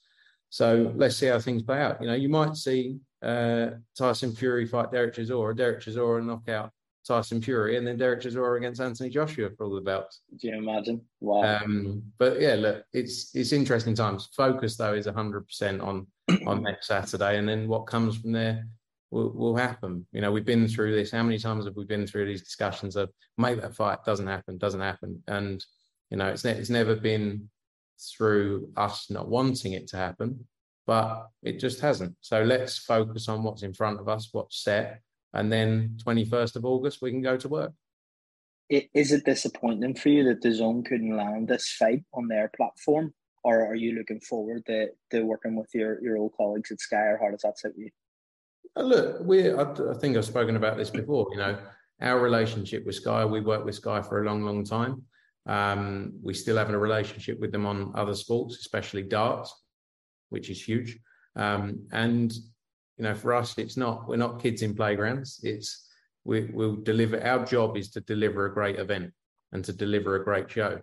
So 0.55 0.93
let's 0.95 1.17
see 1.17 1.27
how 1.27 1.41
things 1.41 1.65
play 1.65 1.81
out. 1.81 2.01
You 2.01 2.07
know, 2.07 2.15
you 2.15 2.29
might 2.29 2.55
see 2.55 3.01
uh, 3.23 3.71
Tyson 3.99 4.33
Fury 4.33 4.67
fight 4.67 4.93
Derek 4.93 5.17
Chisora, 5.17 5.57
Derek 5.57 5.81
Chisora 5.81 6.25
knock 6.25 6.49
out 6.49 6.71
Tyson 7.05 7.43
Fury, 7.43 7.77
and 7.77 7.85
then 7.85 7.97
Derek 7.97 8.21
Chisora 8.21 8.57
against 8.57 8.81
Anthony 8.81 9.11
Joshua 9.11 9.51
for 9.57 9.65
all 9.65 9.75
the 9.75 9.81
belts. 9.81 10.21
Do 10.39 10.47
you 10.47 10.55
imagine? 10.55 11.01
Wow. 11.19 11.43
Um, 11.43 12.05
but 12.19 12.41
yeah, 12.41 12.55
look, 12.55 12.85
it's 12.93 13.35
it's 13.35 13.51
interesting 13.51 13.97
times. 13.97 14.29
Focus 14.37 14.77
though 14.77 14.95
is 14.95 15.07
hundred 15.07 15.45
percent 15.49 15.81
on 15.81 16.07
on 16.47 16.63
next 16.63 16.87
Saturday, 16.87 17.37
and 17.37 17.49
then 17.49 17.67
what 17.67 17.89
comes 17.89 18.17
from 18.17 18.31
there 18.31 18.65
will, 19.11 19.33
will 19.33 19.57
happen. 19.57 20.07
You 20.13 20.21
know, 20.21 20.31
we've 20.31 20.45
been 20.45 20.69
through 20.69 20.95
this. 20.95 21.11
How 21.11 21.25
many 21.25 21.41
times 21.41 21.65
have 21.65 21.75
we 21.75 21.85
been 21.85 22.07
through 22.07 22.27
these 22.27 22.45
discussions 22.45 22.95
of 22.95 23.11
make 23.39 23.61
that 23.61 23.75
fight 23.75 24.05
doesn't 24.05 24.29
happen, 24.29 24.59
doesn't 24.59 24.81
happen, 24.81 25.21
and 25.27 25.67
you 26.11 26.17
know, 26.17 26.29
it's 26.29 26.45
ne- 26.45 26.53
it's 26.53 26.71
never 26.71 26.95
been 26.95 27.51
through 27.99 28.71
us 28.77 29.11
not 29.11 29.29
wanting 29.29 29.73
it 29.73 29.89
to 29.89 29.97
happen, 29.97 30.47
but 30.87 31.29
it 31.43 31.59
just 31.59 31.81
hasn't. 31.81 32.15
So 32.21 32.43
let's 32.43 32.79
focus 32.79 33.29
on 33.29 33.43
what's 33.43 33.63
in 33.63 33.75
front 33.75 34.01
of 34.01 34.09
us, 34.09 34.29
what's 34.33 34.63
set, 34.63 35.01
and 35.33 35.53
then 35.53 35.97
21st 36.05 36.57
of 36.57 36.65
August 36.65 37.03
we 37.03 37.11
can 37.11 37.23
go 37.23 37.37
to 37.37 37.49
work. 37.49 37.73
Is 38.71 39.13
it 39.13 39.25
disappointing 39.25 39.95
for 39.95 40.09
you 40.09 40.25
that 40.25 40.43
DAZN 40.43 40.87
couldn't 40.87 41.17
land 41.17 41.49
this 41.49 41.69
fight 41.69 42.03
on 42.15 42.29
their 42.29 42.51
platform, 42.57 43.13
or 43.43 43.67
are 43.67 43.75
you 43.75 43.93
looking 43.93 44.21
forward 44.21 44.65
to, 44.67 44.89
to 45.11 45.23
working 45.23 45.55
with 45.55 45.69
your, 45.75 46.03
your 46.03 46.17
old 46.17 46.33
colleagues 46.37 46.71
at 46.71 46.81
Sky, 46.81 46.97
or 46.97 47.19
how 47.23 47.31
does 47.31 47.43
that 47.43 47.59
sit 47.59 47.73
with 47.77 47.87
you? 47.87 47.91
Uh, 48.77 48.83
look, 48.83 49.21
we 49.21 49.53
I, 49.53 49.63
I 49.63 49.95
think 50.01 50.17
I've 50.17 50.25
spoken 50.25 50.57
about 50.57 50.79
this 50.79 50.91
before. 50.91 51.29
You 51.31 51.39
know, 51.39 51.59
our 52.01 52.21
relationship 52.21 52.87
with 52.87 52.97
Sky, 52.97 53.25
we 53.25 53.41
worked 53.41 53.67
with 53.67 53.75
Sky 53.75 54.01
for 54.01 54.23
a 54.23 54.27
long, 54.27 54.43
long 54.43 54.65
time. 54.65 55.03
Um, 55.47 56.15
we 56.23 56.35
still 56.35 56.57
have 56.57 56.71
a 56.71 56.79
relationship 56.79 57.39
with 57.39 57.53
them 57.53 57.67
on 57.67 57.93
other 57.95 58.15
sports, 58.15 58.59
especially 58.59 59.03
darts, 59.03 59.55
which 60.31 60.51
is 60.51 60.63
huge. 60.63 60.99
Um, 61.37 61.87
and 61.93 62.33
you 62.97 63.05
know, 63.05 63.15
for 63.15 63.35
us, 63.35 63.59
it's 63.59 63.77
not 63.77 64.09
we're 64.09 64.17
not 64.17 64.43
kids 64.43 64.63
in 64.63 64.75
playgrounds. 64.75 65.41
It's 65.43 65.89
we, 66.25 66.43
we'll 66.53 66.77
deliver. 66.77 67.23
Our 67.23 67.45
job 67.45 67.77
is 67.77 67.91
to 67.91 68.01
deliver 68.01 68.47
a 68.47 68.55
great 68.55 68.79
event 68.79 69.13
and 69.53 69.65
to 69.65 69.73
deliver 69.73 70.17
a 70.17 70.25
great 70.25 70.51
show. 70.51 70.81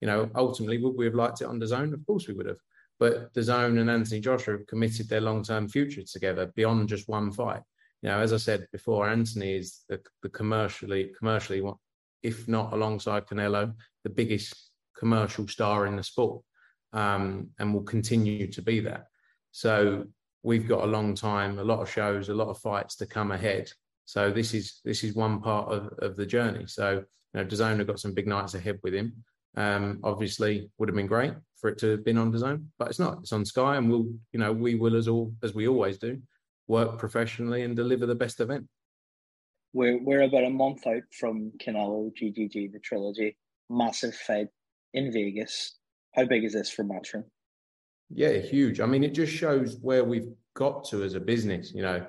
You 0.00 0.08
know, 0.08 0.30
ultimately, 0.34 0.78
would 0.78 0.96
we 0.96 1.04
have 1.04 1.14
liked 1.14 1.40
it 1.40 1.46
on 1.46 1.60
DAZN? 1.60 1.94
Of 1.94 2.04
course, 2.06 2.26
we 2.26 2.34
would 2.34 2.46
have. 2.46 2.58
But 2.98 3.32
DAZN 3.34 3.80
and 3.80 3.90
Anthony 3.90 4.20
Joshua 4.20 4.58
have 4.58 4.66
committed 4.66 5.08
their 5.08 5.20
long-term 5.20 5.68
future 5.68 6.02
together 6.02 6.52
beyond 6.54 6.88
just 6.88 7.08
one 7.08 7.30
fight. 7.30 7.62
You 8.02 8.10
know, 8.10 8.18
as 8.18 8.32
I 8.32 8.36
said 8.36 8.66
before, 8.72 9.08
Anthony 9.08 9.56
is 9.56 9.82
the, 9.88 10.00
the 10.22 10.28
commercially 10.28 11.12
commercially, 11.16 11.62
if 12.22 12.48
not 12.48 12.72
alongside 12.72 13.26
Canelo, 13.26 13.74
the 14.04 14.10
biggest 14.10 14.70
commercial 14.96 15.48
star 15.48 15.86
in 15.86 15.96
the 15.96 16.02
sport, 16.02 16.42
um, 16.92 17.48
and 17.58 17.72
will 17.72 17.82
continue 17.82 18.46
to 18.52 18.62
be 18.62 18.80
that. 18.80 19.06
So 19.50 20.04
we've 20.42 20.68
got 20.68 20.84
a 20.84 20.86
long 20.86 21.14
time, 21.14 21.58
a 21.58 21.64
lot 21.64 21.80
of 21.80 21.90
shows, 21.90 22.28
a 22.28 22.34
lot 22.34 22.48
of 22.48 22.58
fights 22.58 22.96
to 22.96 23.06
come 23.06 23.32
ahead. 23.32 23.70
So 24.04 24.30
this 24.30 24.54
is 24.54 24.80
this 24.84 25.04
is 25.04 25.14
one 25.14 25.40
part 25.40 25.68
of, 25.70 25.92
of 25.98 26.16
the 26.16 26.26
journey. 26.26 26.66
So 26.66 27.04
you 27.34 27.40
know, 27.40 27.44
DAZN 27.44 27.86
got 27.86 28.00
some 28.00 28.14
big 28.14 28.26
nights 28.26 28.54
ahead 28.54 28.78
with 28.82 28.94
him. 28.94 29.24
Um, 29.56 30.00
obviously, 30.02 30.70
would 30.78 30.88
have 30.88 30.96
been 30.96 31.06
great 31.06 31.34
for 31.56 31.68
it 31.70 31.78
to 31.78 31.92
have 31.92 32.04
been 32.04 32.18
on 32.18 32.32
DAZN, 32.32 32.64
but 32.78 32.88
it's 32.88 32.98
not. 32.98 33.18
It's 33.20 33.32
on 33.32 33.44
Sky, 33.44 33.76
and 33.76 33.88
we'll 33.88 34.12
you 34.32 34.40
know 34.40 34.52
we 34.52 34.74
will 34.74 34.96
as 34.96 35.08
all 35.08 35.32
as 35.42 35.54
we 35.54 35.68
always 35.68 35.98
do, 35.98 36.20
work 36.68 36.98
professionally 36.98 37.62
and 37.62 37.76
deliver 37.76 38.06
the 38.06 38.14
best 38.14 38.40
event. 38.40 38.66
We're 39.72 40.02
we're 40.02 40.22
about 40.22 40.44
a 40.44 40.50
month 40.50 40.86
out 40.86 41.02
from 41.18 41.52
Canelo 41.58 42.12
GGG, 42.14 42.72
the 42.72 42.78
trilogy, 42.78 43.36
massive 43.70 44.14
fight 44.14 44.48
in 44.92 45.12
Vegas. 45.12 45.76
How 46.14 46.26
big 46.26 46.44
is 46.44 46.52
this 46.52 46.70
for 46.70 46.84
Matchroom? 46.84 47.24
Yeah, 48.10 48.36
huge. 48.38 48.80
I 48.80 48.86
mean, 48.86 49.02
it 49.02 49.14
just 49.14 49.32
shows 49.32 49.78
where 49.80 50.04
we've 50.04 50.30
got 50.54 50.84
to 50.90 51.02
as 51.02 51.14
a 51.14 51.20
business, 51.20 51.72
you 51.74 51.80
know, 51.80 52.04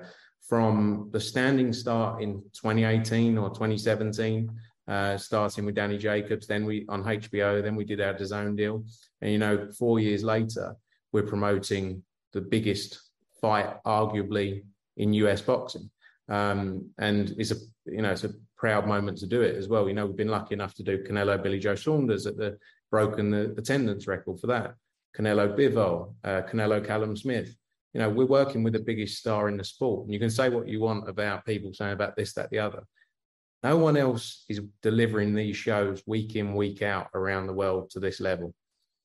from 0.46 1.08
the 1.12 1.20
standing 1.20 1.72
start 1.72 2.22
in 2.22 2.42
2018 2.52 3.38
or 3.38 3.48
2017, 3.48 4.50
uh, 4.86 5.16
starting 5.16 5.64
with 5.64 5.74
Danny 5.74 5.96
Jacobs, 5.96 6.46
then 6.46 6.66
we 6.66 6.84
on 6.88 7.02
HBO, 7.02 7.62
then 7.62 7.74
we 7.74 7.84
did 7.84 8.00
our 8.00 8.12
DAZN 8.12 8.56
deal. 8.56 8.84
And, 9.22 9.32
you 9.32 9.38
know, 9.38 9.68
four 9.78 9.98
years 10.00 10.22
later, 10.22 10.76
we're 11.12 11.22
promoting 11.22 12.02
the 12.32 12.42
biggest 12.42 13.00
fight, 13.40 13.82
arguably, 13.84 14.64
in 14.98 15.14
US 15.14 15.40
boxing. 15.40 15.90
Um, 16.28 16.90
and 16.98 17.34
it's 17.38 17.50
a, 17.50 17.56
you 17.86 18.02
know, 18.02 18.12
it's 18.12 18.24
a 18.24 18.34
proud 18.56 18.86
moment 18.86 19.18
to 19.18 19.26
do 19.26 19.42
it 19.42 19.56
as 19.56 19.68
well. 19.68 19.88
You 19.88 19.94
know, 19.94 20.06
we've 20.06 20.16
been 20.16 20.28
lucky 20.28 20.54
enough 20.54 20.74
to 20.74 20.82
do 20.82 21.04
Canelo 21.04 21.42
Billy 21.42 21.58
Joe 21.58 21.74
Saunders 21.74 22.26
at 22.26 22.36
the 22.36 22.56
broken 22.90 23.30
the 23.30 23.54
attendance 23.58 24.06
record 24.06 24.40
for 24.40 24.46
that. 24.46 24.74
Canelo 25.16 25.56
Bivol, 25.56 26.14
uh, 26.24 26.42
Canelo 26.50 26.84
Callum 26.84 27.16
Smith. 27.16 27.54
You 27.92 28.00
know, 28.00 28.10
we're 28.10 28.26
working 28.26 28.62
with 28.62 28.72
the 28.72 28.80
biggest 28.80 29.18
star 29.18 29.48
in 29.48 29.56
the 29.56 29.64
sport. 29.64 30.04
And 30.04 30.12
you 30.12 30.18
can 30.18 30.30
say 30.30 30.48
what 30.48 30.66
you 30.66 30.80
want 30.80 31.08
about 31.08 31.44
people 31.44 31.72
saying 31.72 31.92
about 31.92 32.16
this, 32.16 32.32
that, 32.34 32.50
the 32.50 32.58
other. 32.58 32.82
No 33.62 33.76
one 33.76 33.96
else 33.96 34.44
is 34.48 34.60
delivering 34.82 35.34
these 35.34 35.56
shows 35.56 36.02
week 36.06 36.36
in, 36.36 36.54
week 36.54 36.82
out 36.82 37.08
around 37.14 37.46
the 37.46 37.52
world 37.52 37.90
to 37.90 38.00
this 38.00 38.20
level. 38.20 38.54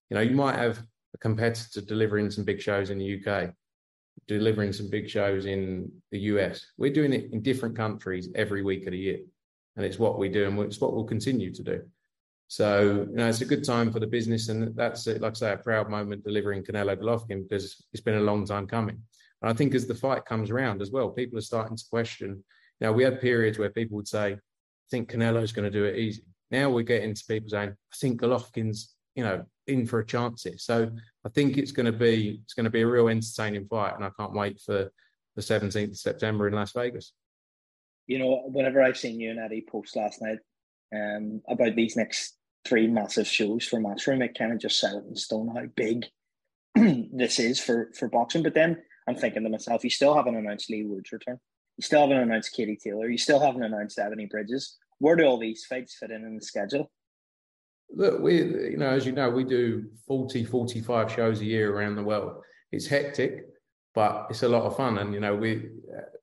You 0.09 0.15
know, 0.15 0.21
you 0.21 0.35
might 0.35 0.55
have 0.55 0.83
a 1.13 1.17
competitor 1.19 1.81
delivering 1.81 2.31
some 2.31 2.43
big 2.43 2.61
shows 2.61 2.89
in 2.89 2.97
the 2.97 3.23
UK, 3.23 3.53
delivering 4.27 4.73
some 4.73 4.89
big 4.89 5.09
shows 5.09 5.45
in 5.45 5.91
the 6.11 6.19
US. 6.19 6.65
We're 6.77 6.93
doing 6.93 7.13
it 7.13 7.31
in 7.31 7.41
different 7.41 7.75
countries 7.75 8.29
every 8.35 8.63
week 8.63 8.85
of 8.85 8.91
the 8.91 8.97
year. 8.97 9.19
And 9.75 9.85
it's 9.85 9.99
what 9.99 10.19
we 10.19 10.29
do 10.29 10.45
and 10.45 10.59
it's 10.59 10.81
what 10.81 10.93
we'll 10.93 11.05
continue 11.05 11.53
to 11.53 11.63
do. 11.63 11.81
So, 12.47 13.07
you 13.09 13.15
know, 13.15 13.27
it's 13.27 13.41
a 13.41 13.45
good 13.45 13.63
time 13.63 13.91
for 13.91 13.99
the 13.99 14.07
business. 14.07 14.49
And 14.49 14.75
that's, 14.75 15.05
like 15.05 15.23
I 15.23 15.33
say, 15.33 15.53
a 15.53 15.57
proud 15.57 15.89
moment 15.89 16.23
delivering 16.23 16.63
Canelo 16.63 16.95
Golovkin 16.95 17.47
because 17.47 17.85
it's 17.93 18.03
been 18.03 18.15
a 18.15 18.21
long 18.21 18.45
time 18.45 18.67
coming. 18.67 19.01
And 19.41 19.49
I 19.49 19.53
think 19.53 19.75
as 19.75 19.87
the 19.87 19.95
fight 19.95 20.25
comes 20.25 20.49
around 20.49 20.81
as 20.81 20.91
well, 20.91 21.09
people 21.09 21.37
are 21.37 21.41
starting 21.41 21.77
to 21.77 21.85
question. 21.89 22.43
Now, 22.81 22.91
we 22.91 23.03
had 23.03 23.21
periods 23.21 23.59
where 23.59 23.69
people 23.69 23.95
would 23.97 24.07
say, 24.07 24.33
I 24.33 24.39
think 24.89 25.11
Canelo's 25.11 25.51
going 25.51 25.71
to 25.71 25.77
do 25.79 25.85
it 25.85 25.97
easy. 25.97 26.23
Now 26.51 26.69
we're 26.69 26.81
getting 26.81 27.13
to 27.13 27.23
people 27.27 27.49
saying, 27.49 27.69
I 27.69 27.95
think 27.95 28.19
Golovkin's, 28.19 28.95
you 29.15 29.23
know, 29.23 29.45
in 29.67 29.85
for 29.85 29.99
a 29.99 30.05
chance 30.05 30.43
here. 30.43 30.57
So 30.57 30.89
I 31.25 31.29
think 31.29 31.57
it's 31.57 31.71
going 31.71 31.85
to 31.85 31.91
be 31.91 32.39
it's 32.43 32.53
going 32.53 32.65
to 32.65 32.69
be 32.69 32.81
a 32.81 32.87
real 32.87 33.09
entertaining 33.09 33.67
fight, 33.67 33.95
and 33.95 34.05
I 34.05 34.09
can't 34.17 34.33
wait 34.33 34.59
for 34.61 34.91
the 35.35 35.41
17th 35.41 35.91
of 35.91 35.97
September 35.97 36.47
in 36.47 36.53
Las 36.53 36.71
Vegas. 36.71 37.13
You 38.07 38.19
know, 38.19 38.43
whenever 38.47 38.81
I've 38.81 38.97
seen 38.97 39.19
you 39.19 39.29
and 39.29 39.39
Eddie 39.39 39.65
post 39.69 39.95
last 39.95 40.21
night 40.21 40.39
um, 40.95 41.41
about 41.47 41.75
these 41.75 41.95
next 41.95 42.35
three 42.65 42.87
massive 42.87 43.27
shows 43.27 43.65
for 43.65 43.79
Matchroom, 43.79 44.23
it 44.23 44.37
kind 44.37 44.51
of 44.51 44.59
just 44.59 44.79
set 44.79 44.93
in 44.93 45.15
stone 45.15 45.53
how 45.55 45.65
big 45.75 46.05
this 46.75 47.39
is 47.39 47.59
for 47.59 47.91
for 47.97 48.07
boxing. 48.07 48.43
But 48.43 48.53
then 48.53 48.81
I'm 49.07 49.15
thinking 49.15 49.43
to 49.43 49.49
myself, 49.49 49.83
you 49.83 49.89
still 49.89 50.15
haven't 50.15 50.35
announced 50.35 50.69
Leigh 50.69 50.85
Wood's 50.85 51.11
return. 51.11 51.39
You 51.77 51.83
still 51.83 52.01
haven't 52.01 52.17
announced 52.17 52.53
Katie 52.53 52.79
Taylor. 52.81 53.09
You 53.09 53.17
still 53.17 53.39
haven't 53.39 53.63
announced 53.63 53.97
Ebanie 53.97 54.29
Bridges. 54.29 54.77
Where 54.99 55.15
do 55.15 55.23
all 55.23 55.37
these 55.37 55.65
fights 55.65 55.95
fit 55.97 56.11
in 56.11 56.23
in 56.23 56.35
the 56.35 56.41
schedule? 56.41 56.91
Look, 57.91 58.21
we, 58.21 58.37
you 58.37 58.77
know, 58.77 58.89
as 58.89 59.05
you 59.05 59.11
know, 59.11 59.29
we 59.29 59.43
do 59.43 59.85
40, 60.07 60.45
45 60.45 61.11
shows 61.11 61.41
a 61.41 61.45
year 61.45 61.75
around 61.75 61.95
the 61.95 62.03
world. 62.03 62.41
It's 62.71 62.87
hectic, 62.87 63.47
but 63.95 64.27
it's 64.29 64.43
a 64.43 64.49
lot 64.49 64.63
of 64.63 64.77
fun. 64.77 64.99
And, 64.99 65.13
you 65.13 65.19
know, 65.19 65.35
we, 65.35 65.69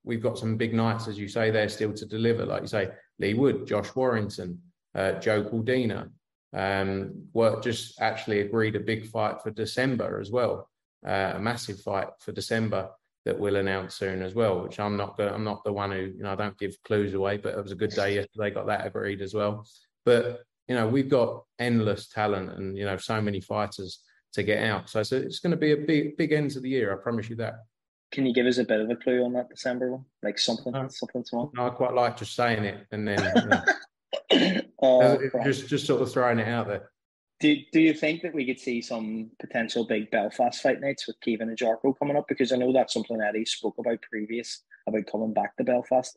we've 0.04 0.22
got 0.22 0.38
some 0.38 0.56
big 0.56 0.72
nights, 0.72 1.08
as 1.08 1.18
you 1.18 1.28
say, 1.28 1.50
there 1.50 1.68
still 1.68 1.92
to 1.92 2.06
deliver. 2.06 2.46
Like 2.46 2.62
you 2.62 2.68
say, 2.68 2.90
Leigh 3.18 3.34
Wood, 3.34 3.66
Josh 3.66 3.94
Warrington, 3.94 4.60
uh, 4.94 5.12
Joe 5.12 5.42
Cordina, 5.44 6.08
um, 6.52 7.28
were 7.34 7.60
just 7.60 8.00
actually 8.00 8.40
agreed 8.40 8.76
a 8.76 8.80
big 8.80 9.06
fight 9.08 9.42
for 9.42 9.50
December 9.50 10.20
as 10.20 10.30
well, 10.30 10.70
uh, 11.06 11.32
a 11.34 11.38
massive 11.38 11.80
fight 11.80 12.08
for 12.20 12.32
December 12.32 12.88
that 13.24 13.38
we'll 13.38 13.56
announce 13.56 13.96
soon 13.96 14.22
as 14.22 14.34
well. 14.34 14.62
Which 14.62 14.78
I'm 14.78 14.96
not 14.96 15.18
going. 15.18 15.34
I'm 15.34 15.44
not 15.44 15.64
the 15.64 15.72
one 15.72 15.90
who 15.90 15.98
you 15.98 16.22
know 16.22 16.32
I 16.32 16.36
don't 16.36 16.58
give 16.58 16.76
clues 16.84 17.12
away, 17.12 17.36
but 17.36 17.54
it 17.54 17.62
was 17.62 17.72
a 17.72 17.76
good 17.76 17.90
day 17.90 18.14
yesterday. 18.14 18.50
Got 18.50 18.66
that 18.68 18.86
agreed 18.86 19.20
as 19.20 19.34
well. 19.34 19.66
But 20.04 20.44
you 20.68 20.74
know 20.74 20.86
we've 20.86 21.08
got 21.08 21.44
endless 21.58 22.08
talent 22.08 22.50
and 22.52 22.76
you 22.76 22.84
know 22.84 22.96
so 22.96 23.20
many 23.20 23.40
fighters 23.40 24.00
to 24.32 24.42
get 24.42 24.62
out. 24.62 24.88
So, 24.88 25.02
so 25.02 25.16
it's 25.16 25.40
going 25.40 25.52
to 25.52 25.56
be 25.56 25.72
a 25.72 25.76
big 25.76 26.16
big 26.16 26.32
end 26.32 26.50
to 26.52 26.60
the 26.60 26.68
year. 26.68 26.92
I 26.92 27.02
promise 27.02 27.28
you 27.28 27.36
that. 27.36 27.54
Can 28.12 28.24
you 28.24 28.32
give 28.32 28.46
us 28.46 28.58
a 28.58 28.64
bit 28.64 28.80
of 28.80 28.88
a 28.88 28.96
clue 28.96 29.24
on 29.24 29.32
that 29.32 29.48
December 29.48 29.90
one, 29.90 30.04
like 30.22 30.38
something, 30.38 30.72
no, 30.72 30.86
something 30.88 31.24
small? 31.24 31.50
No, 31.54 31.66
I 31.66 31.70
quite 31.70 31.92
like 31.92 32.16
just 32.16 32.36
saying 32.36 32.64
it 32.64 32.86
and 32.92 33.08
then. 33.08 33.32
You 34.30 34.38
know, 34.38 34.60
uh, 34.82 35.44
just 35.44 35.68
just 35.68 35.86
sort 35.86 36.02
of 36.02 36.12
throwing 36.12 36.38
it 36.38 36.48
out 36.48 36.68
there. 36.68 36.90
Do, 37.40 37.54
do 37.70 37.80
you 37.80 37.92
think 37.92 38.22
that 38.22 38.34
we 38.34 38.46
could 38.46 38.58
see 38.58 38.80
some 38.80 39.30
potential 39.38 39.84
big 39.86 40.10
Belfast 40.10 40.62
fight 40.62 40.80
nights 40.80 41.06
with 41.06 41.20
Caoimhín 41.20 41.54
Agyarko 41.54 41.98
coming 41.98 42.16
up? 42.16 42.26
Because 42.28 42.50
I 42.50 42.56
know 42.56 42.72
that's 42.72 42.94
something 42.94 43.20
Eddie 43.20 43.44
spoke 43.44 43.74
about 43.78 44.00
previous 44.02 44.62
about 44.86 45.06
coming 45.10 45.34
back 45.34 45.54
to 45.56 45.64
Belfast. 45.64 46.16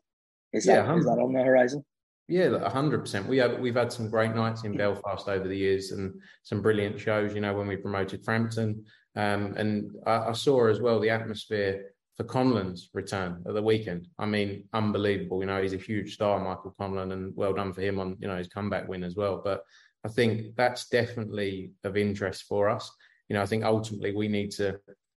Is 0.53 0.65
that 0.65 0.85
yeah, 0.85 0.95
is 0.95 1.05
that 1.05 1.19
on 1.19 1.33
the 1.33 1.43
horizon? 1.43 1.83
Yeah, 2.29 2.69
hundred 2.69 2.99
percent. 2.99 3.27
We 3.27 3.37
have 3.39 3.59
we've 3.59 3.75
had 3.75 3.91
some 3.91 4.07
great 4.07 4.35
nights 4.35 4.63
in 4.63 4.77
Belfast 4.77 5.27
over 5.27 5.47
the 5.47 5.57
years, 5.57 5.91
and 5.91 6.13
some 6.43 6.61
brilliant 6.61 6.99
shows. 6.99 7.33
You 7.33 7.41
know, 7.41 7.55
when 7.55 7.67
we 7.67 7.75
promoted 7.75 8.23
Frampton, 8.23 8.85
um, 9.15 9.55
and 9.57 9.91
I, 10.05 10.29
I, 10.29 10.33
saw 10.33 10.67
as 10.67 10.79
well 10.79 10.99
the 10.99 11.09
atmosphere 11.09 11.85
for 12.15 12.23
Conlon's 12.25 12.91
return 12.93 13.43
at 13.47 13.55
the 13.55 13.63
weekend. 13.63 14.09
I 14.19 14.27
mean, 14.27 14.65
unbelievable. 14.73 15.39
You 15.39 15.47
know, 15.47 15.59
he's 15.59 15.73
a 15.73 15.77
huge 15.77 16.13
star, 16.13 16.39
Michael 16.39 16.75
Conlon, 16.79 17.13
and 17.13 17.35
well 17.35 17.53
done 17.53 17.73
for 17.73 17.81
him 17.81 17.99
on 17.99 18.15
you 18.19 18.27
know 18.27 18.37
his 18.37 18.47
comeback 18.47 18.87
win 18.87 19.03
as 19.03 19.15
well. 19.15 19.41
But 19.43 19.63
I 20.05 20.09
think 20.09 20.55
that's 20.55 20.87
definitely 20.87 21.71
of 21.83 21.97
interest 21.97 22.43
for 22.43 22.69
us. 22.69 22.91
You 23.27 23.37
know, 23.37 23.41
I 23.41 23.47
think 23.47 23.63
ultimately 23.63 24.13
we 24.13 24.27
need 24.27 24.51
to 24.51 24.79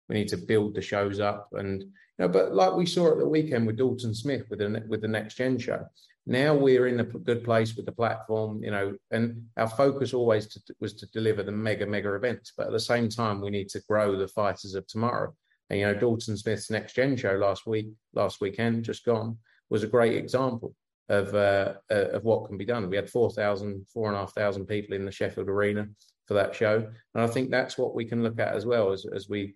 we 0.09 0.15
need 0.15 0.27
to 0.27 0.37
build 0.37 0.75
the 0.75 0.81
shows 0.81 1.19
up, 1.19 1.49
and 1.53 1.85
know, 2.19 2.27
but 2.27 2.53
like 2.53 2.75
we 2.75 2.85
saw 2.85 3.11
at 3.11 3.17
the 3.17 3.27
weekend 3.27 3.65
with 3.65 3.77
Dalton 3.77 4.13
Smith 4.13 4.43
with 4.49 4.59
the 4.59 4.83
with 4.87 5.01
the 5.01 5.07
next 5.07 5.35
gen 5.35 5.57
show. 5.57 5.85
Now 6.25 6.53
we're 6.53 6.87
in 6.87 6.99
a 6.99 7.03
good 7.03 7.43
place 7.43 7.75
with 7.75 7.87
the 7.87 7.91
platform, 7.91 8.61
you 8.63 8.69
know, 8.69 8.95
and 9.09 9.45
our 9.57 9.67
focus 9.67 10.13
always 10.13 10.45
to, 10.47 10.61
was 10.79 10.93
to 10.95 11.07
deliver 11.07 11.41
the 11.41 11.51
mega 11.51 11.87
mega 11.87 12.13
events, 12.13 12.53
but 12.55 12.67
at 12.67 12.71
the 12.73 12.79
same 12.79 13.09
time 13.09 13.41
we 13.41 13.49
need 13.49 13.69
to 13.69 13.81
grow 13.87 14.15
the 14.15 14.27
fighters 14.27 14.75
of 14.75 14.85
tomorrow. 14.85 15.33
And 15.69 15.79
you 15.79 15.85
know, 15.85 15.95
Dalton 15.95 16.37
Smith's 16.37 16.69
next 16.69 16.93
gen 16.93 17.15
show 17.15 17.33
last 17.33 17.65
week, 17.65 17.87
last 18.13 18.41
weekend, 18.41 18.83
just 18.83 19.05
gone, 19.05 19.37
was 19.69 19.83
a 19.83 19.87
great 19.87 20.15
example 20.15 20.75
of 21.07 21.33
uh, 21.33 21.73
uh, 21.89 22.09
of 22.09 22.23
what 22.23 22.47
can 22.47 22.57
be 22.57 22.65
done. 22.65 22.89
We 22.89 22.95
had 22.95 23.09
4,000, 23.09 23.87
4,500 23.91 24.67
people 24.67 24.95
in 24.95 25.05
the 25.05 25.11
Sheffield 25.11 25.47
Arena 25.47 25.87
for 26.27 26.33
that 26.35 26.53
show, 26.53 26.87
and 27.15 27.23
I 27.23 27.27
think 27.27 27.49
that's 27.49 27.77
what 27.77 27.95
we 27.95 28.05
can 28.05 28.23
look 28.23 28.39
at 28.39 28.55
as 28.55 28.65
well 28.65 28.91
as 28.91 29.05
as 29.15 29.29
we 29.29 29.55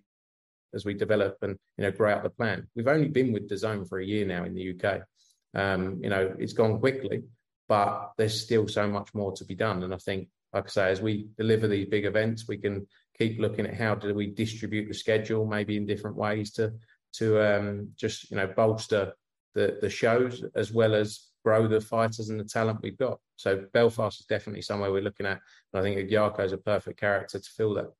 as 0.74 0.84
we 0.84 0.94
develop 0.94 1.36
and 1.42 1.56
you 1.78 1.84
know 1.84 1.90
grow 1.90 2.12
out 2.12 2.22
the 2.22 2.30
plan. 2.30 2.66
We've 2.74 2.88
only 2.88 3.08
been 3.08 3.32
with 3.32 3.48
DAZN 3.48 3.88
for 3.88 3.98
a 3.98 4.04
year 4.04 4.26
now 4.26 4.44
in 4.44 4.54
the 4.54 4.74
UK. 4.74 5.02
Um, 5.54 6.00
you 6.02 6.10
know, 6.10 6.34
it's 6.38 6.52
gone 6.52 6.80
quickly, 6.80 7.24
but 7.68 8.12
there's 8.18 8.40
still 8.40 8.66
so 8.68 8.86
much 8.88 9.14
more 9.14 9.32
to 9.32 9.44
be 9.44 9.54
done. 9.54 9.82
And 9.82 9.94
I 9.94 9.98
think, 9.98 10.28
like 10.52 10.64
I 10.64 10.68
say, 10.68 10.90
as 10.90 11.00
we 11.00 11.28
deliver 11.38 11.68
these 11.68 11.88
big 11.88 12.04
events, 12.04 12.48
we 12.48 12.58
can 12.58 12.86
keep 13.16 13.38
looking 13.38 13.66
at 13.66 13.74
how 13.74 13.94
do 13.94 14.12
we 14.14 14.26
distribute 14.26 14.88
the 14.88 14.94
schedule, 14.94 15.46
maybe 15.46 15.76
in 15.76 15.86
different 15.86 16.16
ways 16.16 16.52
to 16.52 16.72
to 17.14 17.40
um, 17.40 17.90
just 17.96 18.30
you 18.30 18.36
know 18.36 18.48
bolster 18.48 19.12
the 19.54 19.78
the 19.80 19.90
shows 19.90 20.44
as 20.54 20.72
well 20.72 20.94
as 20.94 21.28
grow 21.44 21.68
the 21.68 21.80
fighters 21.80 22.30
and 22.30 22.40
the 22.40 22.44
talent 22.44 22.80
we've 22.82 22.98
got. 22.98 23.20
So 23.36 23.64
Belfast 23.72 24.20
is 24.20 24.26
definitely 24.26 24.62
somewhere 24.62 24.90
we're 24.90 25.02
looking 25.02 25.26
at. 25.26 25.40
And 25.72 25.80
I 25.80 25.82
think 25.82 26.10
Yarko 26.10 26.44
is 26.44 26.52
a 26.52 26.58
perfect 26.58 26.98
character 26.98 27.38
to 27.38 27.50
fill 27.50 27.74
that. 27.74 27.92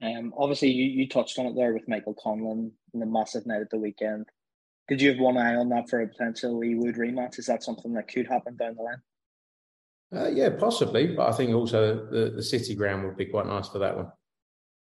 Um, 0.00 0.32
obviously, 0.36 0.70
you, 0.70 0.84
you 0.84 1.08
touched 1.08 1.38
on 1.38 1.46
it 1.46 1.56
there 1.56 1.72
with 1.72 1.88
Michael 1.88 2.14
Conlon 2.14 2.70
and 2.92 3.02
the 3.02 3.06
massive 3.06 3.46
night 3.46 3.62
at 3.62 3.70
the 3.70 3.78
weekend. 3.78 4.26
Did 4.86 5.02
you 5.02 5.10
have 5.10 5.18
one 5.18 5.36
eye 5.36 5.56
on 5.56 5.68
that 5.70 5.90
for 5.90 6.00
a 6.00 6.08
potential 6.08 6.58
Wood 6.58 6.96
rematch? 6.96 7.38
Is 7.38 7.46
that 7.46 7.62
something 7.62 7.92
that 7.94 8.08
could 8.08 8.26
happen 8.26 8.56
down 8.56 8.76
the 8.76 8.82
line? 8.82 9.02
Uh, 10.14 10.30
yeah, 10.30 10.50
possibly. 10.58 11.08
But 11.08 11.28
I 11.28 11.32
think 11.32 11.54
also 11.54 12.06
the, 12.10 12.30
the 12.30 12.42
City 12.42 12.74
ground 12.74 13.04
would 13.04 13.16
be 13.16 13.26
quite 13.26 13.46
nice 13.46 13.68
for 13.68 13.78
that 13.80 13.96
one. 13.96 14.10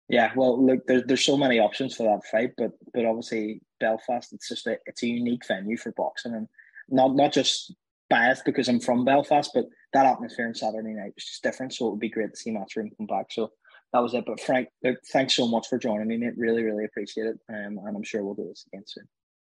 Yeah, 0.07 0.31
well, 0.35 0.63
look, 0.63 0.85
there's 0.87 1.03
there's 1.05 1.25
so 1.25 1.37
many 1.37 1.59
options 1.59 1.95
for 1.95 2.03
that 2.03 2.25
fight, 2.29 2.51
but 2.57 2.71
but 2.93 3.05
obviously 3.05 3.61
Belfast, 3.79 4.33
it's 4.33 4.49
just 4.49 4.67
a 4.67 4.77
it's 4.85 5.03
a 5.03 5.07
unique 5.07 5.45
venue 5.47 5.77
for 5.77 5.93
boxing, 5.93 6.33
and 6.33 6.47
not 6.89 7.15
not 7.15 7.31
just 7.31 7.73
biased 8.09 8.43
because 8.43 8.67
I'm 8.67 8.81
from 8.81 9.05
Belfast, 9.05 9.51
but 9.53 9.65
that 9.93 10.05
atmosphere 10.05 10.47
on 10.47 10.53
Saturday 10.53 10.93
night 10.93 11.13
was 11.15 11.25
just 11.25 11.43
different. 11.43 11.73
So 11.73 11.87
it 11.87 11.91
would 11.91 11.99
be 11.99 12.09
great 12.09 12.31
to 12.31 12.37
see 12.37 12.51
Matchroom 12.51 12.95
come 12.97 13.07
back. 13.07 13.27
So 13.31 13.51
that 13.93 13.99
was 13.99 14.13
it. 14.13 14.25
But 14.25 14.39
Frank, 14.39 14.69
thanks 15.11 15.35
so 15.35 15.47
much 15.47 15.67
for 15.67 15.77
joining 15.77 16.07
me, 16.07 16.17
mate. 16.17 16.33
Really, 16.37 16.63
really 16.63 16.85
appreciate 16.85 17.27
it. 17.27 17.39
Um, 17.49 17.79
and 17.85 17.95
I'm 17.95 18.03
sure 18.03 18.23
we'll 18.23 18.35
do 18.35 18.47
this 18.47 18.65
again 18.71 18.83
soon. 18.85 19.07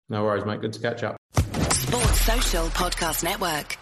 No 0.09 0.23
worries, 0.23 0.45
mate. 0.45 0.61
Good 0.61 0.73
to 0.73 0.79
catch 0.79 1.03
up. 1.03 1.17
Sports 1.71 2.21
Social 2.21 2.67
Podcast 2.67 3.23
Network. 3.23 3.77